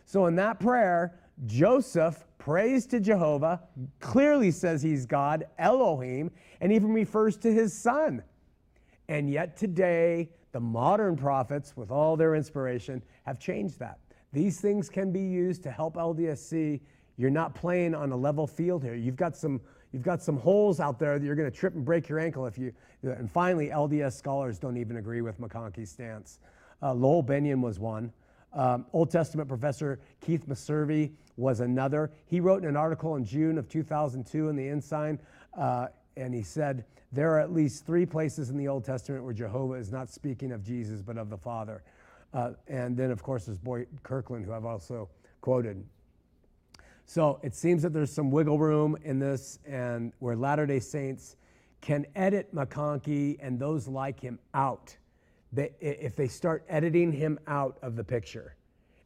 [0.05, 3.61] So, in that prayer, Joseph prays to Jehovah,
[4.01, 8.23] clearly says he's God, Elohim, and even refers to his son.
[9.09, 13.99] And yet, today, the modern prophets, with all their inspiration, have changed that.
[14.33, 16.81] These things can be used to help LDSC.
[17.17, 18.95] You're not playing on a level field here.
[18.95, 19.61] You've got some,
[19.93, 22.47] you've got some holes out there that you're going to trip and break your ankle
[22.47, 22.73] if you.
[23.03, 26.39] And finally, LDS scholars don't even agree with McConkie's stance.
[26.83, 28.13] Uh, Lowell Bennion was one.
[28.53, 32.11] Um, Old Testament professor Keith Meservy was another.
[32.27, 35.19] He wrote in an article in June of 2002 in the Ensign,
[35.57, 39.35] uh, and he said, There are at least three places in the Old Testament where
[39.35, 41.83] Jehovah is not speaking of Jesus, but of the Father.
[42.33, 45.09] Uh, and then, of course, there's Boyd Kirkland, who I've also
[45.41, 45.85] quoted.
[47.05, 51.37] So it seems that there's some wiggle room in this, and where Latter day Saints
[51.81, 54.97] can edit McConkie and those like him out
[55.53, 58.55] they, if they start editing him out of the picture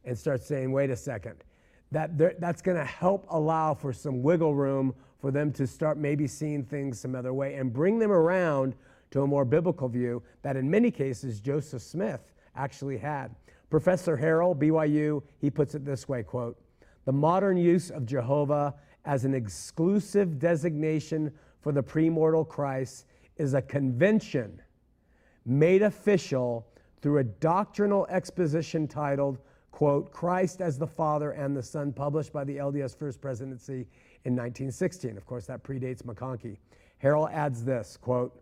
[0.05, 1.43] and start saying, wait a second,
[1.91, 6.25] that that's going to help allow for some wiggle room for them to start maybe
[6.25, 8.75] seeing things some other way and bring them around
[9.11, 13.35] to a more biblical view that in many cases Joseph Smith actually had.
[13.69, 16.57] Professor Harrell, BYU, he puts it this way, quote,
[17.05, 18.73] the modern use of Jehovah
[19.05, 23.05] as an exclusive designation for the premortal Christ
[23.37, 24.61] is a convention
[25.45, 26.67] made official
[27.01, 29.39] through a doctrinal exposition titled,
[29.71, 33.87] quote, Christ as the Father and the Son, published by the LDS First Presidency
[34.25, 35.17] in 1916.
[35.17, 36.57] Of course, that predates McConkie.
[37.01, 38.41] Harrell adds this, quote,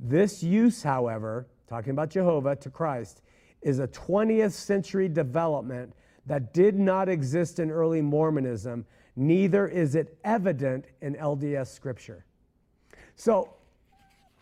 [0.00, 3.22] this use, however, talking about Jehovah to Christ,
[3.62, 5.92] is a 20th century development
[6.26, 12.24] that did not exist in early Mormonism, neither is it evident in LDS scripture.
[13.16, 13.54] So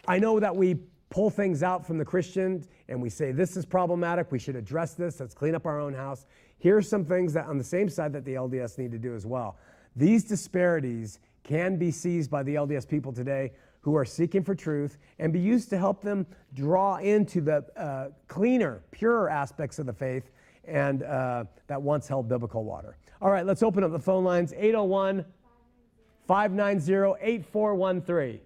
[0.06, 0.76] I know that we
[1.10, 4.94] pull things out from the Christians and we say, this is problematic, we should address
[4.94, 6.26] this, let's clean up our own house.
[6.58, 9.14] Here are some things that on the same side that the LDS need to do
[9.14, 9.56] as well.
[9.96, 14.98] These disparities can be seized by the LDS people today who are seeking for truth
[15.18, 19.92] and be used to help them draw into the uh, cleaner, purer aspects of the
[19.92, 20.30] faith
[20.64, 22.96] and uh, that once held biblical water.
[23.22, 25.24] All right, let's open up the phone lines 801
[26.26, 28.40] 590 8413.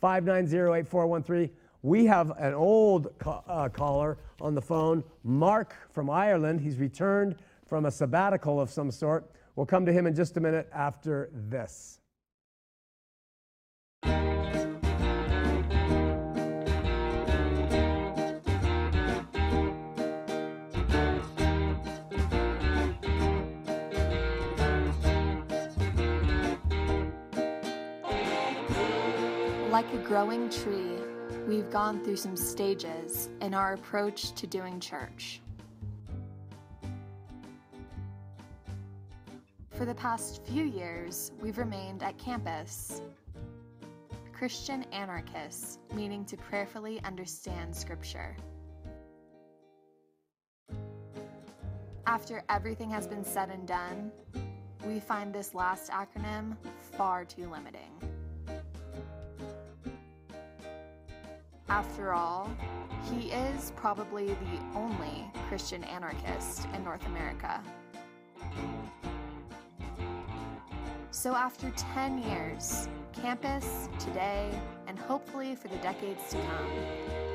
[0.00, 1.50] 590 8413.
[1.82, 6.60] We have an old uh, caller on the phone, Mark from Ireland.
[6.60, 9.30] He's returned from a sabbatical of some sort.
[9.54, 12.00] We'll come to him in just a minute after this.
[29.70, 31.07] Like a growing tree
[31.48, 35.40] we've gone through some stages in our approach to doing church.
[39.70, 43.00] For the past few years, we've remained at campus.
[44.30, 48.36] Christian anarchists, meaning to prayerfully understand Scripture.
[52.06, 54.12] After everything has been said and done,
[54.86, 56.56] we find this last acronym
[56.92, 58.07] far too limiting.
[61.68, 62.50] After all,
[63.10, 67.62] he is probably the only Christian anarchist in North America.
[71.10, 74.50] So, after 10 years, campus, today,
[74.86, 76.70] and hopefully for the decades to come,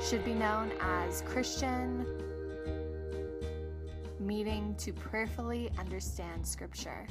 [0.01, 2.05] should be known as Christian
[4.19, 7.05] Meeting to Prayerfully Understand Scripture.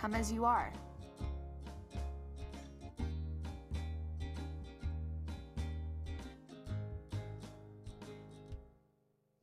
[0.00, 0.72] Come as you are.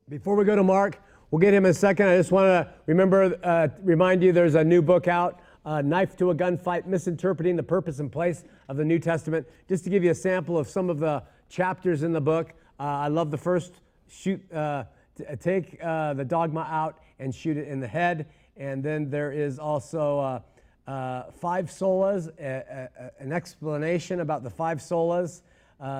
[0.07, 1.01] Before we go to Mark,
[1.31, 2.07] we'll get him in a second.
[2.07, 6.15] I just want to remember, uh, remind you there's a new book out, uh, Knife
[6.17, 9.47] to a Gunfight Misinterpreting the Purpose and Place of the New Testament.
[9.67, 12.83] Just to give you a sample of some of the chapters in the book, uh,
[12.83, 14.83] I love the first shoot, uh,
[15.27, 18.27] uh, take uh, the dogma out and shoot it in the head.
[18.57, 20.43] And then there is also
[20.85, 25.41] five solas, a, a, an explanation about the five solas,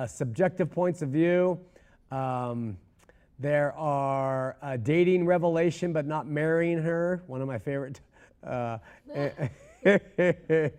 [0.06, 1.58] subjective points of view.
[2.12, 2.78] Um,
[3.38, 7.22] there are uh, dating Revelation, but not marrying her.
[7.26, 8.00] One of my favorite.
[8.42, 8.78] Uh,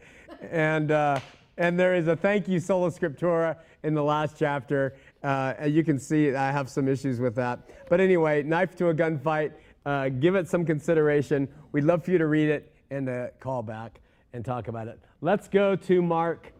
[0.51, 1.19] and uh,
[1.57, 4.95] and there is a thank you sola scriptura in the last chapter.
[5.23, 7.59] Uh, you can see I have some issues with that.
[7.89, 9.53] But anyway, knife to a gunfight.
[9.85, 11.47] Uh, give it some consideration.
[11.71, 13.99] We'd love for you to read it and to call back
[14.33, 14.99] and talk about it.
[15.21, 16.51] Let's go to Mark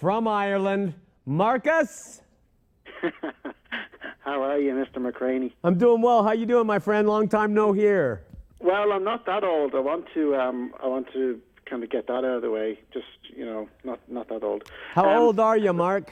[0.00, 0.94] from Ireland.
[1.26, 2.22] Marcus.
[4.24, 4.96] How are you, Mr.
[4.96, 5.52] McCraney?
[5.62, 6.24] I'm doing well.
[6.24, 7.06] How you doing, my friend?
[7.06, 8.22] Long time no hear.
[8.60, 9.74] Well, I'm not that old.
[9.74, 12.78] I want to um, I want to kind of get that out of the way.
[12.92, 13.06] Just
[13.36, 14.70] you know, not not that old.
[14.94, 16.10] How Um, old are you, Mark?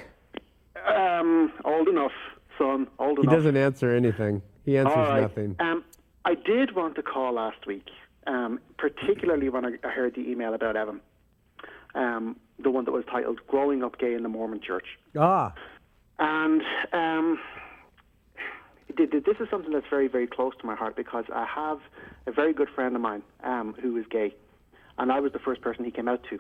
[0.87, 2.13] Um, old enough,
[2.59, 2.87] son.
[2.99, 3.31] Old enough.
[3.33, 4.43] He doesn't answer anything.
[4.67, 5.23] He answers right.
[5.23, 5.57] nothing.
[5.59, 5.83] Um,
[6.27, 7.89] I did want to call last week,
[8.27, 11.01] um, particularly when I, I heard the email about Evan,
[11.95, 15.55] um, the one that was titled "Growing Up Gay in the Mormon Church." Ah,
[16.19, 17.39] And um,
[18.97, 21.79] this is something that's very, very close to my heart because I have
[22.27, 24.35] a very good friend of mine um, who is gay,
[24.99, 26.39] and I was the first person he came out to.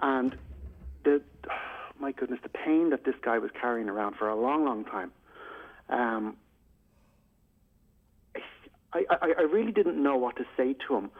[0.00, 0.36] And
[1.04, 1.22] the,
[2.00, 5.12] my goodness, the pain that this guy was carrying around for a long, long time.
[5.88, 6.36] Um,
[8.92, 11.10] I, I, I really didn't know what to say to him,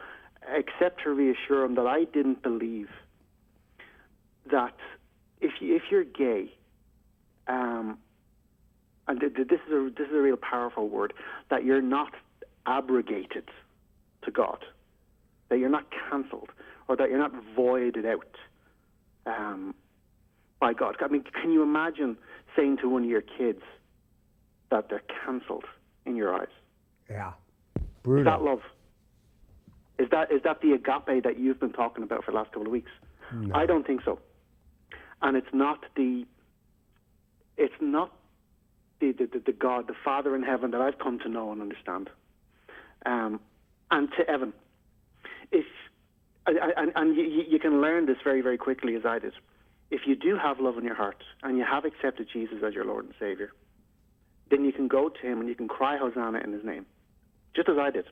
[0.47, 2.89] except to reassure him that I didn't believe
[4.51, 4.75] that
[5.41, 6.53] if you, if you're gay,
[7.47, 7.97] um,
[9.07, 11.13] and th- th- this is a this is a real powerful word
[11.49, 12.13] that you're not
[12.65, 13.49] abrogated
[14.23, 14.65] to God,
[15.49, 16.49] that you're not cancelled,
[16.87, 18.35] or that you're not voided out
[19.25, 19.73] um,
[20.59, 20.95] by God.
[21.01, 22.17] I mean, can you imagine
[22.55, 23.61] saying to one of your kids
[24.69, 25.65] that they're cancelled
[26.05, 26.47] in your eyes?
[27.09, 27.33] yeah.
[28.03, 28.21] brutal.
[28.21, 28.61] Is that love?
[29.99, 32.67] Is that is that the agape that you've been talking about for the last couple
[32.67, 32.91] of weeks?
[33.53, 34.19] I don't think so.
[35.21, 36.25] And it's not the
[37.57, 38.11] it's not
[38.99, 42.09] the, the, the, God, the Father in heaven that I've come to know and understand.
[43.05, 43.39] Um,
[43.91, 44.53] and to Evan,
[45.51, 45.65] if
[46.45, 49.33] and, and, and you, you can learn this very very quickly as I did.
[49.89, 52.85] If you do have love in your heart and you have accepted Jesus as your
[52.85, 53.53] Lord and Savior,
[54.49, 56.85] then you can go to Him and you can cry Hosanna in His name
[57.55, 58.05] just as I did.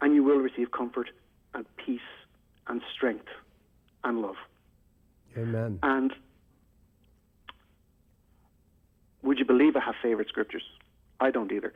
[0.00, 1.10] And you will receive comfort
[1.54, 2.00] and peace
[2.66, 3.28] and strength
[4.04, 4.36] and love.
[5.36, 5.78] Amen.
[5.82, 6.12] And
[9.26, 10.62] would you believe I have favorite scriptures?
[11.20, 11.72] I don't either.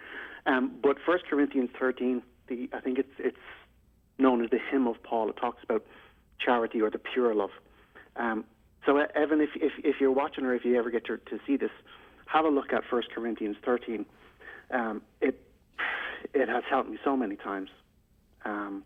[0.47, 3.37] Um, but 1 Corinthians 13, the, I think it's, it's
[4.19, 5.29] known as the hymn of Paul.
[5.31, 5.85] It talks about
[6.39, 7.51] charity or the pure love.
[8.17, 8.45] Um,
[8.87, 11.39] so, uh, Evan, if, if, if you're watching or if you ever get to, to
[11.47, 11.71] see this,
[12.27, 14.07] have a look at 1 Corinthians 13.
[14.71, 15.41] Um, it,
[16.33, 17.71] it has helped me so many times.
[18.45, 18.85] Um,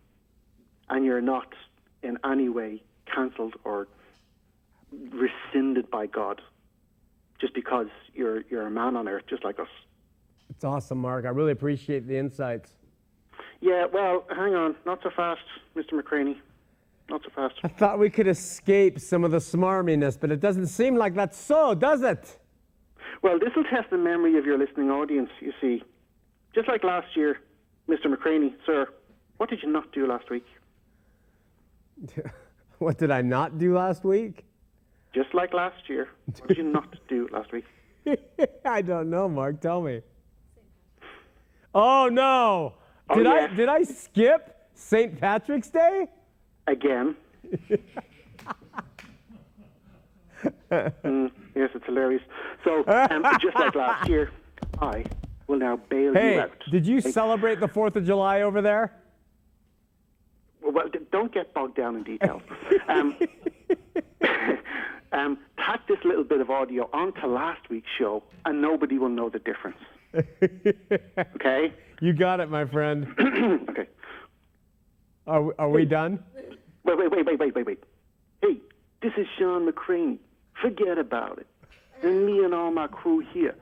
[0.88, 1.52] and you're not
[2.02, 3.88] in any way cancelled or
[5.10, 6.40] rescinded by God
[7.45, 9.68] just because you're, you're a man on earth, just like us.
[10.49, 11.26] It's awesome, Mark.
[11.26, 12.72] I really appreciate the insights.
[13.61, 14.74] Yeah, well, hang on.
[14.86, 15.42] Not so fast,
[15.76, 15.92] Mr.
[15.92, 16.36] McCraney.
[17.11, 17.57] Not so fast.
[17.62, 21.38] I thought we could escape some of the smarminess, but it doesn't seem like that's
[21.38, 22.38] so, does it?
[23.20, 25.82] Well, this will test the memory of your listening audience, you see.
[26.55, 27.40] Just like last year,
[27.90, 28.07] Mr.
[28.07, 28.86] McCraney, sir,
[29.36, 30.47] what did you not do last week?
[32.78, 34.45] What did I not do last week?
[35.14, 36.08] Just like last year.
[36.38, 37.64] What did you not do last week?
[38.64, 39.60] I don't know, Mark.
[39.60, 40.02] Tell me.
[41.74, 42.74] Oh no!
[43.08, 45.18] Oh, Did I did I skip St.
[45.20, 46.06] Patrick's Day?
[46.66, 47.16] Again.
[50.70, 52.22] Mm, yes, it's hilarious.
[52.64, 54.30] So, um, just like last year,
[54.80, 55.04] I
[55.46, 56.50] will now bail Hey, you out.
[56.70, 58.92] did you celebrate the Fourth of July over there?
[60.60, 62.42] Well, don't get bogged down in details.
[62.88, 63.16] um,
[65.14, 69.30] um, tack this little bit of audio onto last week's show, and nobody will know
[69.30, 69.78] the difference.
[71.36, 71.72] okay?
[72.00, 73.06] You got it, my friend.
[73.70, 73.86] okay.
[75.26, 76.22] Are, we- are we done?
[76.84, 77.84] Wait, wait, wait, wait, wait, wait, wait.
[78.42, 78.58] Hey,
[79.00, 80.18] this is Shawn McCraney.
[80.60, 81.46] Forget about it.
[82.02, 83.54] And me and all my crew here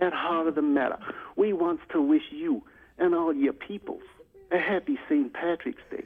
[0.00, 0.98] at Heart of the Matter,
[1.36, 2.62] we wants to wish you
[2.98, 4.02] and all your peoples
[4.50, 5.32] a happy St.
[5.32, 6.04] Patrick's Day.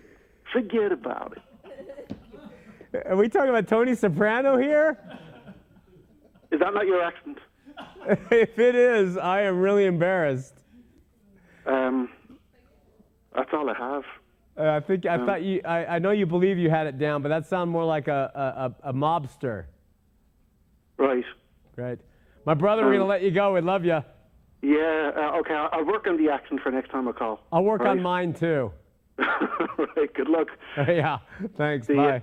[0.52, 1.42] Forget about it.
[3.04, 4.98] Are we talking about Tony Soprano here?
[6.50, 7.38] Is that not your accent?
[8.30, 10.54] if it is, I am really embarrassed.
[11.66, 12.08] Um,
[13.34, 14.02] that's all I have.
[14.58, 15.60] Uh, I think I thought you.
[15.64, 18.30] I, I know you believe you had it down, but that sounded more like a,
[18.82, 19.64] a, a, a mobster,
[20.96, 21.24] Right.
[21.76, 21.98] right?
[22.46, 23.52] My brother, we're gonna let you go.
[23.52, 24.02] We love you.
[24.62, 27.40] Yeah, uh, okay, I'll, I'll work on the accent for next time I call.
[27.52, 28.72] I'll work on mine too.
[29.18, 30.48] right, good luck.
[30.88, 31.18] yeah.
[31.56, 31.86] Thanks.
[31.88, 32.20] See ya.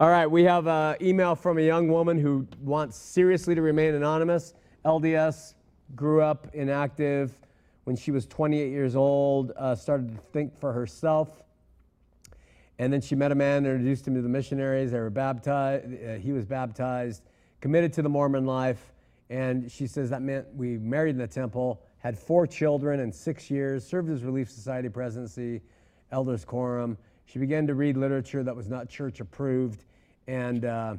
[0.00, 0.26] All right.
[0.26, 4.54] We have an email from a young woman who wants seriously to remain anonymous.
[4.86, 5.52] LDS,
[5.94, 7.38] grew up inactive.
[7.84, 11.42] When she was 28 years old, uh, started to think for herself.
[12.78, 14.92] And then she met a man, introduced him to the missionaries.
[14.92, 15.84] They were baptized.
[15.84, 17.24] Uh, he was baptized,
[17.60, 18.94] committed to the Mormon life.
[19.28, 23.50] And she says that meant we married in the temple, had four children in six
[23.50, 25.60] years, served as Relief Society presidency,
[26.10, 26.96] elders quorum.
[27.26, 29.84] She began to read literature that was not church approved.
[30.26, 30.96] And uh,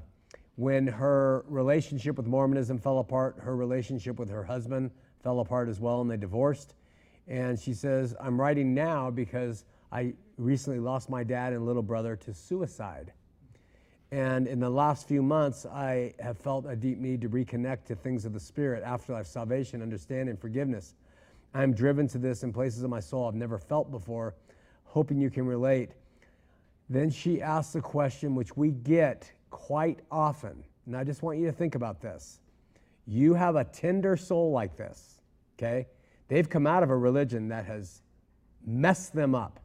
[0.56, 4.92] when her relationship with Mormonism fell apart, her relationship with her husband
[5.24, 6.76] fell apart as well, and they divorced.
[7.28, 12.16] And she says, I'm writing now because I recently lost my dad and little brother
[12.18, 13.14] to suicide.
[14.12, 17.96] And in the last few months, I have felt a deep need to reconnect to
[17.96, 20.96] things of the Spirit, afterlife, salvation, understanding, forgiveness.
[21.54, 24.36] I'm driven to this in places of my soul I've never felt before,
[24.84, 25.92] hoping you can relate.
[26.92, 30.62] Then she asks a question which we get quite often.
[30.86, 32.42] And I just want you to think about this.
[33.08, 35.22] You have a tender soul like this,
[35.58, 35.88] okay?
[36.28, 38.02] They've come out of a religion that has
[38.66, 39.62] messed them up.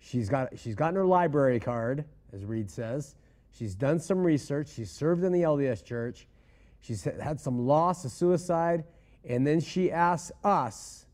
[0.00, 3.14] She's got she's gotten her library card, as Reed says.
[3.52, 4.68] She's done some research.
[4.68, 6.26] She's served in the LDS church.
[6.80, 8.82] She's had some loss, a suicide,
[9.24, 11.06] and then she asks us,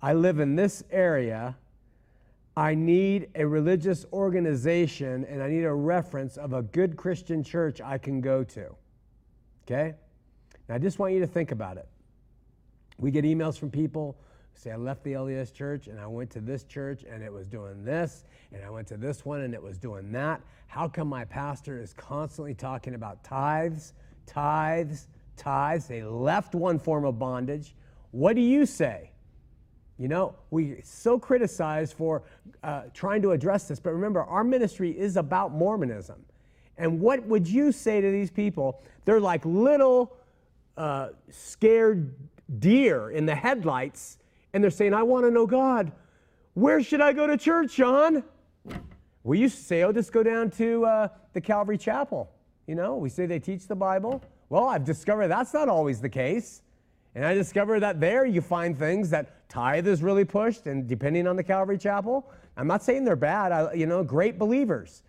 [0.00, 1.58] I live in this area.
[2.58, 7.80] I need a religious organization and I need a reference of a good Christian church
[7.80, 8.74] I can go to.
[9.62, 9.94] Okay?
[10.68, 11.86] Now I just want you to think about it.
[12.98, 14.18] We get emails from people
[14.54, 17.46] say, I left the LDS church and I went to this church and it was
[17.46, 20.40] doing this, and I went to this one and it was doing that.
[20.66, 23.92] How come my pastor is constantly talking about tithes,
[24.26, 25.06] tithes,
[25.36, 25.86] tithes?
[25.86, 27.76] They left one form of bondage.
[28.10, 29.12] What do you say?
[29.98, 32.22] You know, we so criticized for
[32.62, 36.24] uh, trying to address this, but remember, our ministry is about Mormonism.
[36.76, 38.80] And what would you say to these people?
[39.04, 40.16] They're like little
[40.76, 42.14] uh, scared
[42.60, 44.18] deer in the headlights,
[44.52, 45.90] and they're saying, I want to know God.
[46.54, 48.22] Where should I go to church, John?
[49.24, 52.30] We used to say, oh, just go down to uh, the Calvary Chapel.
[52.68, 54.22] You know, we say they teach the Bible.
[54.48, 56.62] Well, I've discovered that's not always the case.
[57.14, 61.26] And I discovered that there you find things that tithe is really pushed, and depending
[61.26, 65.02] on the Calvary Chapel, I'm not saying they're bad, I, you know, great believers.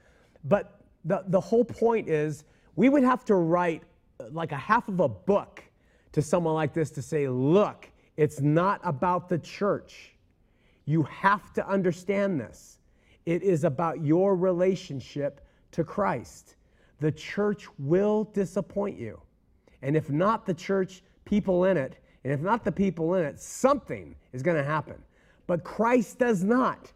[0.43, 2.43] But the, the whole point is
[2.75, 3.83] we would have to write
[4.19, 5.63] uh, like a half of a book
[6.11, 10.15] to someone like this to say, look, it's not about the church.
[10.85, 12.79] You have to understand this.
[13.25, 16.55] It is about your relationship to Christ.
[16.99, 19.21] The church will disappoint you.
[19.81, 23.39] And if not the church, people in it, and if not the people in it,
[23.39, 24.95] something is going to happen.
[25.47, 26.91] But Christ does not.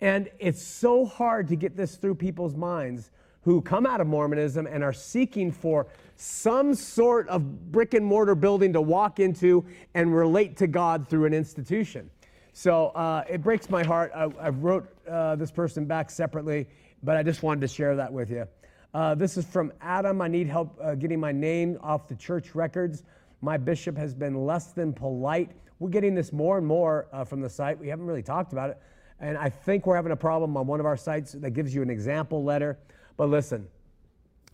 [0.00, 3.10] And it's so hard to get this through people's minds
[3.42, 5.86] who come out of Mormonism and are seeking for
[6.16, 9.64] some sort of brick and mortar building to walk into
[9.94, 12.10] and relate to God through an institution.
[12.52, 14.12] So uh, it breaks my heart.
[14.14, 16.66] I, I wrote uh, this person back separately,
[17.02, 18.46] but I just wanted to share that with you.
[18.94, 20.20] Uh, this is from Adam.
[20.20, 23.02] I need help uh, getting my name off the church records.
[23.40, 25.52] My bishop has been less than polite.
[25.78, 27.78] We're getting this more and more uh, from the site.
[27.78, 28.78] We haven't really talked about it.
[29.20, 31.82] And I think we're having a problem on one of our sites that gives you
[31.82, 32.78] an example letter.
[33.16, 33.66] But listen,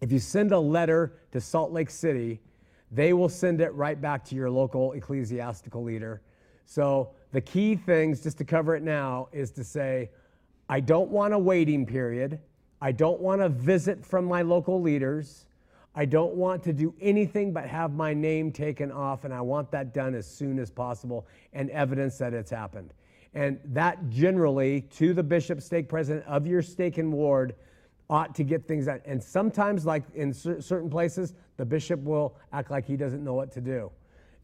[0.00, 2.40] if you send a letter to Salt Lake City,
[2.90, 6.22] they will send it right back to your local ecclesiastical leader.
[6.66, 10.10] So the key things, just to cover it now, is to say,
[10.68, 12.40] I don't want a waiting period.
[12.80, 15.46] I don't want a visit from my local leaders.
[15.94, 19.70] I don't want to do anything but have my name taken off, and I want
[19.70, 22.92] that done as soon as possible and evidence that it's happened.
[23.32, 27.54] And that generally, to the bishop, stake president of your stake and ward,
[28.10, 29.00] ought to get things done.
[29.04, 33.34] And sometimes, like in cer- certain places, the bishop will act like he doesn't know
[33.34, 33.90] what to do.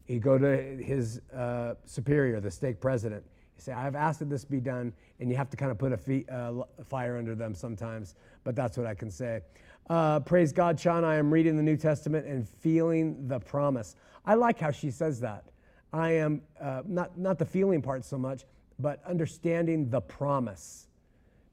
[0.07, 3.23] You go to his uh, superior, the stake president.
[3.55, 5.93] You say, I've asked that this be done, and you have to kind of put
[5.93, 9.41] a fee, uh, fire under them sometimes, but that's what I can say.
[9.89, 11.03] Uh, praise God, Shawn.
[11.03, 13.95] I am reading the New Testament and feeling the promise.
[14.25, 15.45] I like how she says that.
[15.91, 18.45] I am uh, not, not the feeling part so much,
[18.79, 20.87] but understanding the promise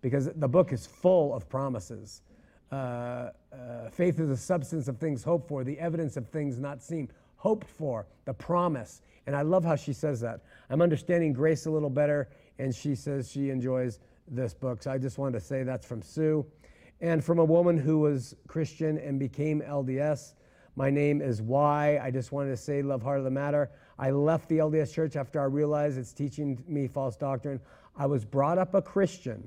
[0.01, 2.23] because the book is full of promises.
[2.71, 2.75] Uh,
[3.53, 7.11] uh, faith is the substance of things hoped for, the evidence of things not seen.
[7.37, 9.01] Hoped for, the promise.
[9.27, 10.41] And I love how she says that.
[10.71, 14.83] I'm understanding grace a little better, and she says she enjoys this book.
[14.83, 16.47] So I just wanted to say that's from Sue.
[17.01, 20.35] And from a woman who was Christian and became LDS.
[20.75, 22.01] My name is Y.
[22.03, 23.71] I just wanted to say, love heart of the matter.
[23.99, 27.61] I left the LDS church after I realized it's teaching me false doctrine.
[27.97, 29.47] I was brought up a Christian.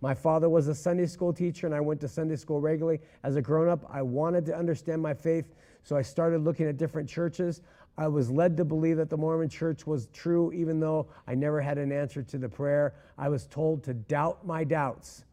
[0.00, 3.00] My father was a Sunday school teacher, and I went to Sunday school regularly.
[3.22, 6.76] As a grown up, I wanted to understand my faith, so I started looking at
[6.76, 7.62] different churches.
[7.96, 11.60] I was led to believe that the Mormon church was true, even though I never
[11.60, 12.94] had an answer to the prayer.
[13.18, 15.24] I was told to doubt my doubts.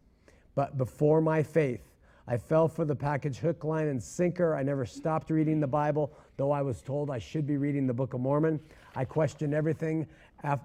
[0.56, 1.82] But before my faith,
[2.28, 4.56] I fell for the package hook, line, and sinker.
[4.56, 7.94] I never stopped reading the Bible, though I was told I should be reading the
[7.94, 8.60] Book of Mormon.
[8.96, 10.08] I questioned everything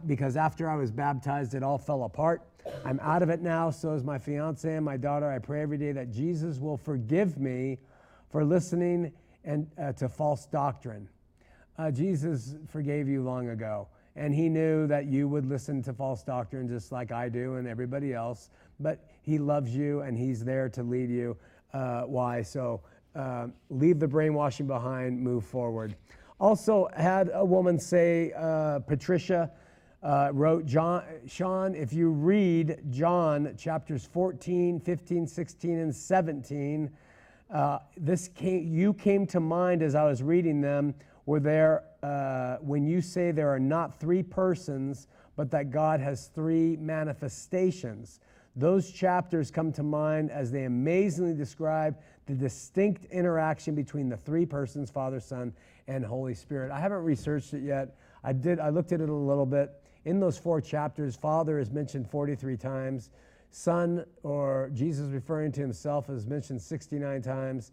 [0.07, 2.43] because after I was baptized, it all fell apart.
[2.85, 5.31] I'm out of it now, so is my fiance and my daughter.
[5.31, 7.79] I pray every day that Jesus will forgive me
[8.31, 9.13] for listening
[9.45, 11.09] and uh, to false doctrine.
[11.79, 16.23] Uh, Jesus forgave you long ago, and he knew that you would listen to false
[16.23, 18.51] doctrine just like I do and everybody else.
[18.81, 21.37] But he loves you, and he's there to lead you.
[21.73, 22.43] Uh, why?
[22.43, 22.81] So
[23.15, 25.95] uh, leave the brainwashing behind, move forward.
[26.41, 29.51] Also, had a woman say, uh, Patricia
[30.03, 36.91] uh, wrote John, Shawn, if you read John chapters 14, 15, 16, and 17,
[37.51, 40.95] uh, this came, you came to mind as I was reading them,
[41.31, 45.07] where there, uh, when you say there are not three persons,
[45.37, 48.19] but that God has three manifestations.
[48.57, 54.45] Those chapters come to mind as they amazingly describe the distinct interaction between the three
[54.45, 55.53] persons, Father, Son,
[55.87, 56.73] and Holy Spirit.
[56.73, 57.95] I haven't researched it yet.
[58.25, 58.59] I did.
[58.59, 59.71] I looked at it a little bit.
[60.07, 63.11] In those four chapters, Father is mentioned 43 times.
[63.53, 67.71] Son, or Jesus referring to himself, is mentioned 69 times.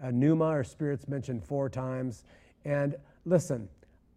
[0.00, 2.22] Uh, pneuma, or Spirit's mentioned four times.
[2.64, 3.68] And listen,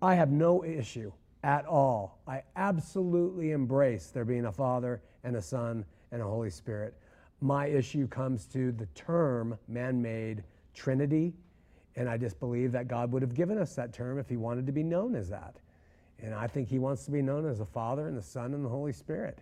[0.02, 1.12] I have no issue
[1.44, 2.20] at all.
[2.28, 6.94] I absolutely embrace there being a Father and a Son and a Holy Spirit.
[7.41, 11.34] My issue comes to the term man made Trinity.
[11.96, 14.66] And I just believe that God would have given us that term if He wanted
[14.66, 15.58] to be known as that.
[16.24, 18.64] And I think he wants to be known as the Father and the Son and
[18.64, 19.39] the Holy Spirit.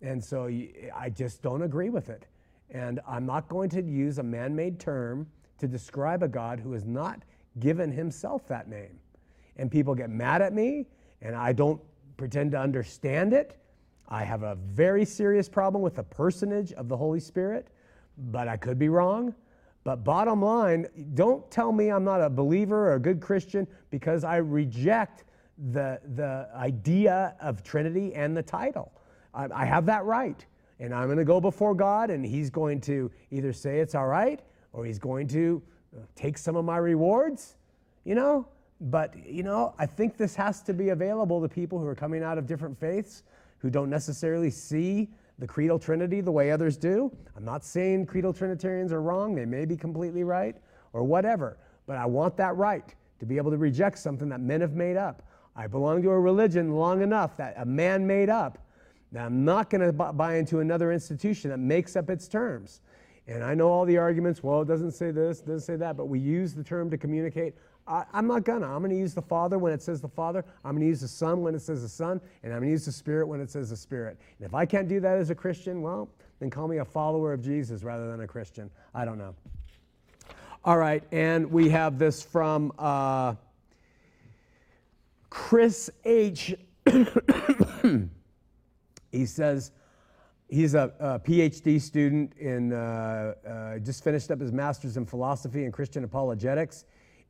[0.00, 0.48] And so
[0.94, 2.26] I just don't agree with it.
[2.70, 5.26] And I'm not going to use a man made term
[5.58, 7.22] to describe a God who is not
[7.60, 8.98] given himself that name.
[9.56, 10.86] And people get mad at me,
[11.20, 11.80] and I don't
[12.16, 13.56] pretend to understand it.
[14.08, 17.68] I have a very serious problem with the personage of the Holy Spirit,
[18.30, 19.34] but I could be wrong.
[19.84, 24.22] But bottom line, don't tell me I'm not a believer or a good Christian because
[24.22, 25.24] I reject
[25.72, 28.92] the, the idea of Trinity and the title.
[29.34, 30.44] I, I have that right.
[30.78, 34.06] And I'm going to go before God, and He's going to either say it's all
[34.06, 34.40] right
[34.72, 35.62] or He's going to
[36.14, 37.56] take some of my rewards,
[38.04, 38.46] you know?
[38.80, 42.22] But, you know, I think this has to be available to people who are coming
[42.22, 43.22] out of different faiths
[43.58, 47.10] who don't necessarily see the creedal trinity the way others do.
[47.36, 50.56] I'm not saying creedal trinitarians are wrong, they may be completely right
[50.92, 54.60] or whatever, but I want that right to be able to reject something that men
[54.60, 55.22] have made up.
[55.54, 58.58] I belong to a religion long enough that a man made up
[59.12, 62.80] that I'm not going to buy into another institution that makes up its terms.
[63.28, 65.96] And I know all the arguments, well, it doesn't say this, it doesn't say that,
[65.96, 67.54] but we use the term to communicate.
[67.86, 68.66] I, am not gonna.
[68.66, 70.44] I'm gonna use the Father when it says the Father.
[70.64, 72.20] I'm gonna use the Son when it says the Son.
[72.42, 74.18] And I'm gonna use the Spirit when it says the Spirit.
[74.38, 76.08] And if I can't do that as a Christian, well,
[76.38, 78.70] then call me a follower of Jesus rather than a Christian.
[78.94, 79.34] I don't know.
[80.64, 82.72] All right, and we have this from.
[82.78, 83.34] Uh,
[85.32, 86.54] Chris H.
[89.12, 89.72] he says,
[90.52, 95.64] he's a, a, PhD student in, uh, uh, just finished up his master's in philosophy
[95.64, 96.84] and Christian apologetics,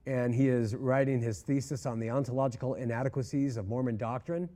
[0.07, 4.49] and he is writing his thesis on the ontological inadequacies of Mormon doctrine.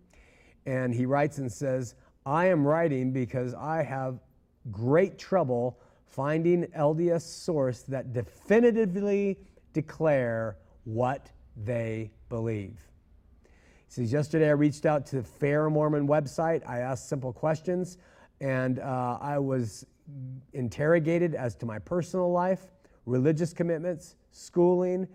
[0.66, 1.94] And he writes and says,
[2.26, 4.18] I am writing because I have
[4.72, 9.38] great trouble finding LDS source that definitively
[9.72, 12.80] declare what they believe.
[13.44, 16.68] He says, Yesterday I reached out to the Fair Mormon website.
[16.68, 17.98] I asked simple questions,
[18.40, 19.86] and uh, I was
[20.52, 22.66] interrogated as to my personal life,
[23.06, 25.08] religious commitments, schooling,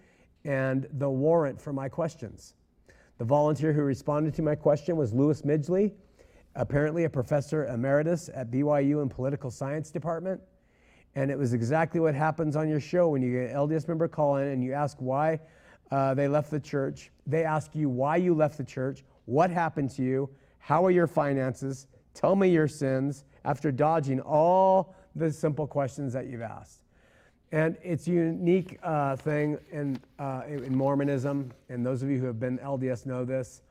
[0.44, 2.56] and the warrant for my questions.
[3.18, 5.94] The volunteer who responded to my question was Louis Midgley,
[6.56, 10.42] apparently a professor emeritus at BYU in political science department.
[11.16, 14.08] And it was exactly what happens on your show when you get an LDS member
[14.08, 15.40] call in and you ask why
[15.92, 17.12] uh, they left the church.
[17.28, 21.08] They ask you why you left the church, what happened to you, how are your
[21.08, 26.82] finances, tell me your sins, after dodging all the simple questions that you've asked.
[27.52, 32.26] And it's a unique uh, thing in, uh, in Mormonism, and those of you who
[32.26, 33.62] have been LDS know this,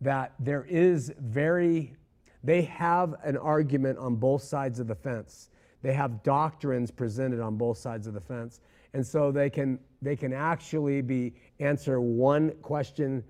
[0.00, 1.94] that there is very,
[2.42, 5.50] they have an argument on both sides of the fence.
[5.82, 8.60] They have doctrines presented on both sides of the fence.
[8.92, 13.22] And so they can, they can actually be answer one question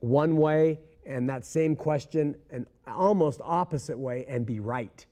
[0.00, 5.06] one way and that same question an almost opposite way and be right.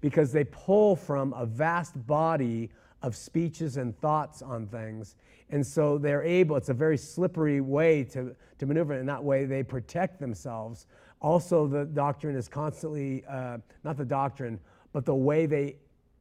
[0.00, 2.70] Because they pull from a vast body
[3.02, 5.16] of speeches and thoughts on things.
[5.50, 8.94] And so they're able, it's a very slippery way to, to maneuver.
[8.94, 10.86] In that way, they protect themselves.
[11.20, 14.58] Also, the doctrine is constantly, uh, not the doctrine,
[14.92, 15.76] but the way they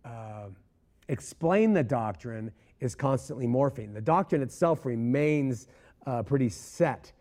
[0.06, 0.48] uh,
[1.08, 3.94] explain the doctrine is constantly morphing.
[3.94, 5.68] The doctrine itself remains
[6.06, 7.12] uh, pretty set.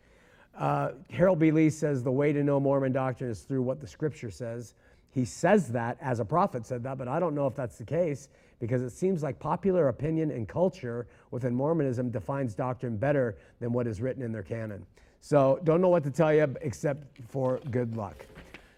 [0.56, 1.50] Uh, Harold B.
[1.50, 4.74] Lee says the way to know Mormon doctrine is through what the scripture says.
[5.12, 7.84] He says that as a prophet said that, but I don't know if that's the
[7.84, 8.28] case
[8.60, 13.86] because it seems like popular opinion and culture within Mormonism defines doctrine better than what
[13.86, 14.86] is written in their canon.
[15.20, 18.26] So don't know what to tell you except for good luck.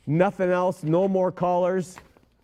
[0.07, 1.97] Nothing else, no more callers.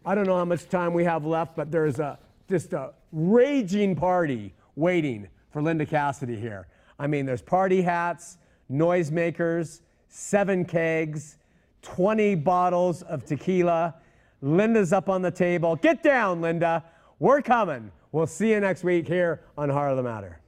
[0.05, 2.19] I don't know how much time we have left, but there's a
[2.49, 6.67] just a raging party waiting for Linda Cassidy here.
[6.99, 8.39] I mean, there's party hats,
[8.71, 11.37] noisemakers, seven kegs,
[11.83, 13.95] 20 bottles of tequila.
[14.41, 15.77] Linda's up on the table.
[15.77, 16.85] Get down, Linda.
[17.19, 17.91] We're coming.
[18.13, 20.41] We'll see you next week here on Heart of the Matter.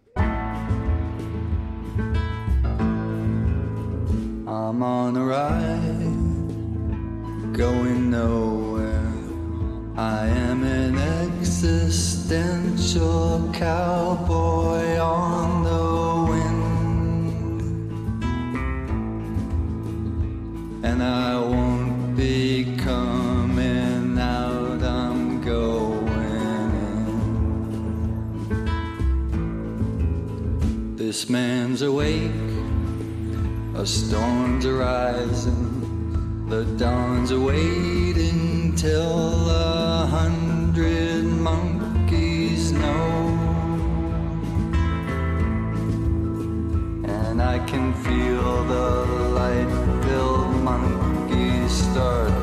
[4.50, 5.86] I'm on a ride,
[7.56, 9.12] going nowhere.
[9.96, 15.99] I am an existential cowboy on the
[20.83, 24.83] and I won't be coming out.
[24.83, 26.09] I'm going
[28.51, 28.66] in.
[30.97, 32.33] This man's awake,
[33.74, 35.68] a storm's arising.
[36.49, 43.39] The dawn's awaiting till a hundred monkeys know.
[47.05, 49.07] And I can feel the
[49.39, 49.68] light
[50.05, 52.39] filled monkeys start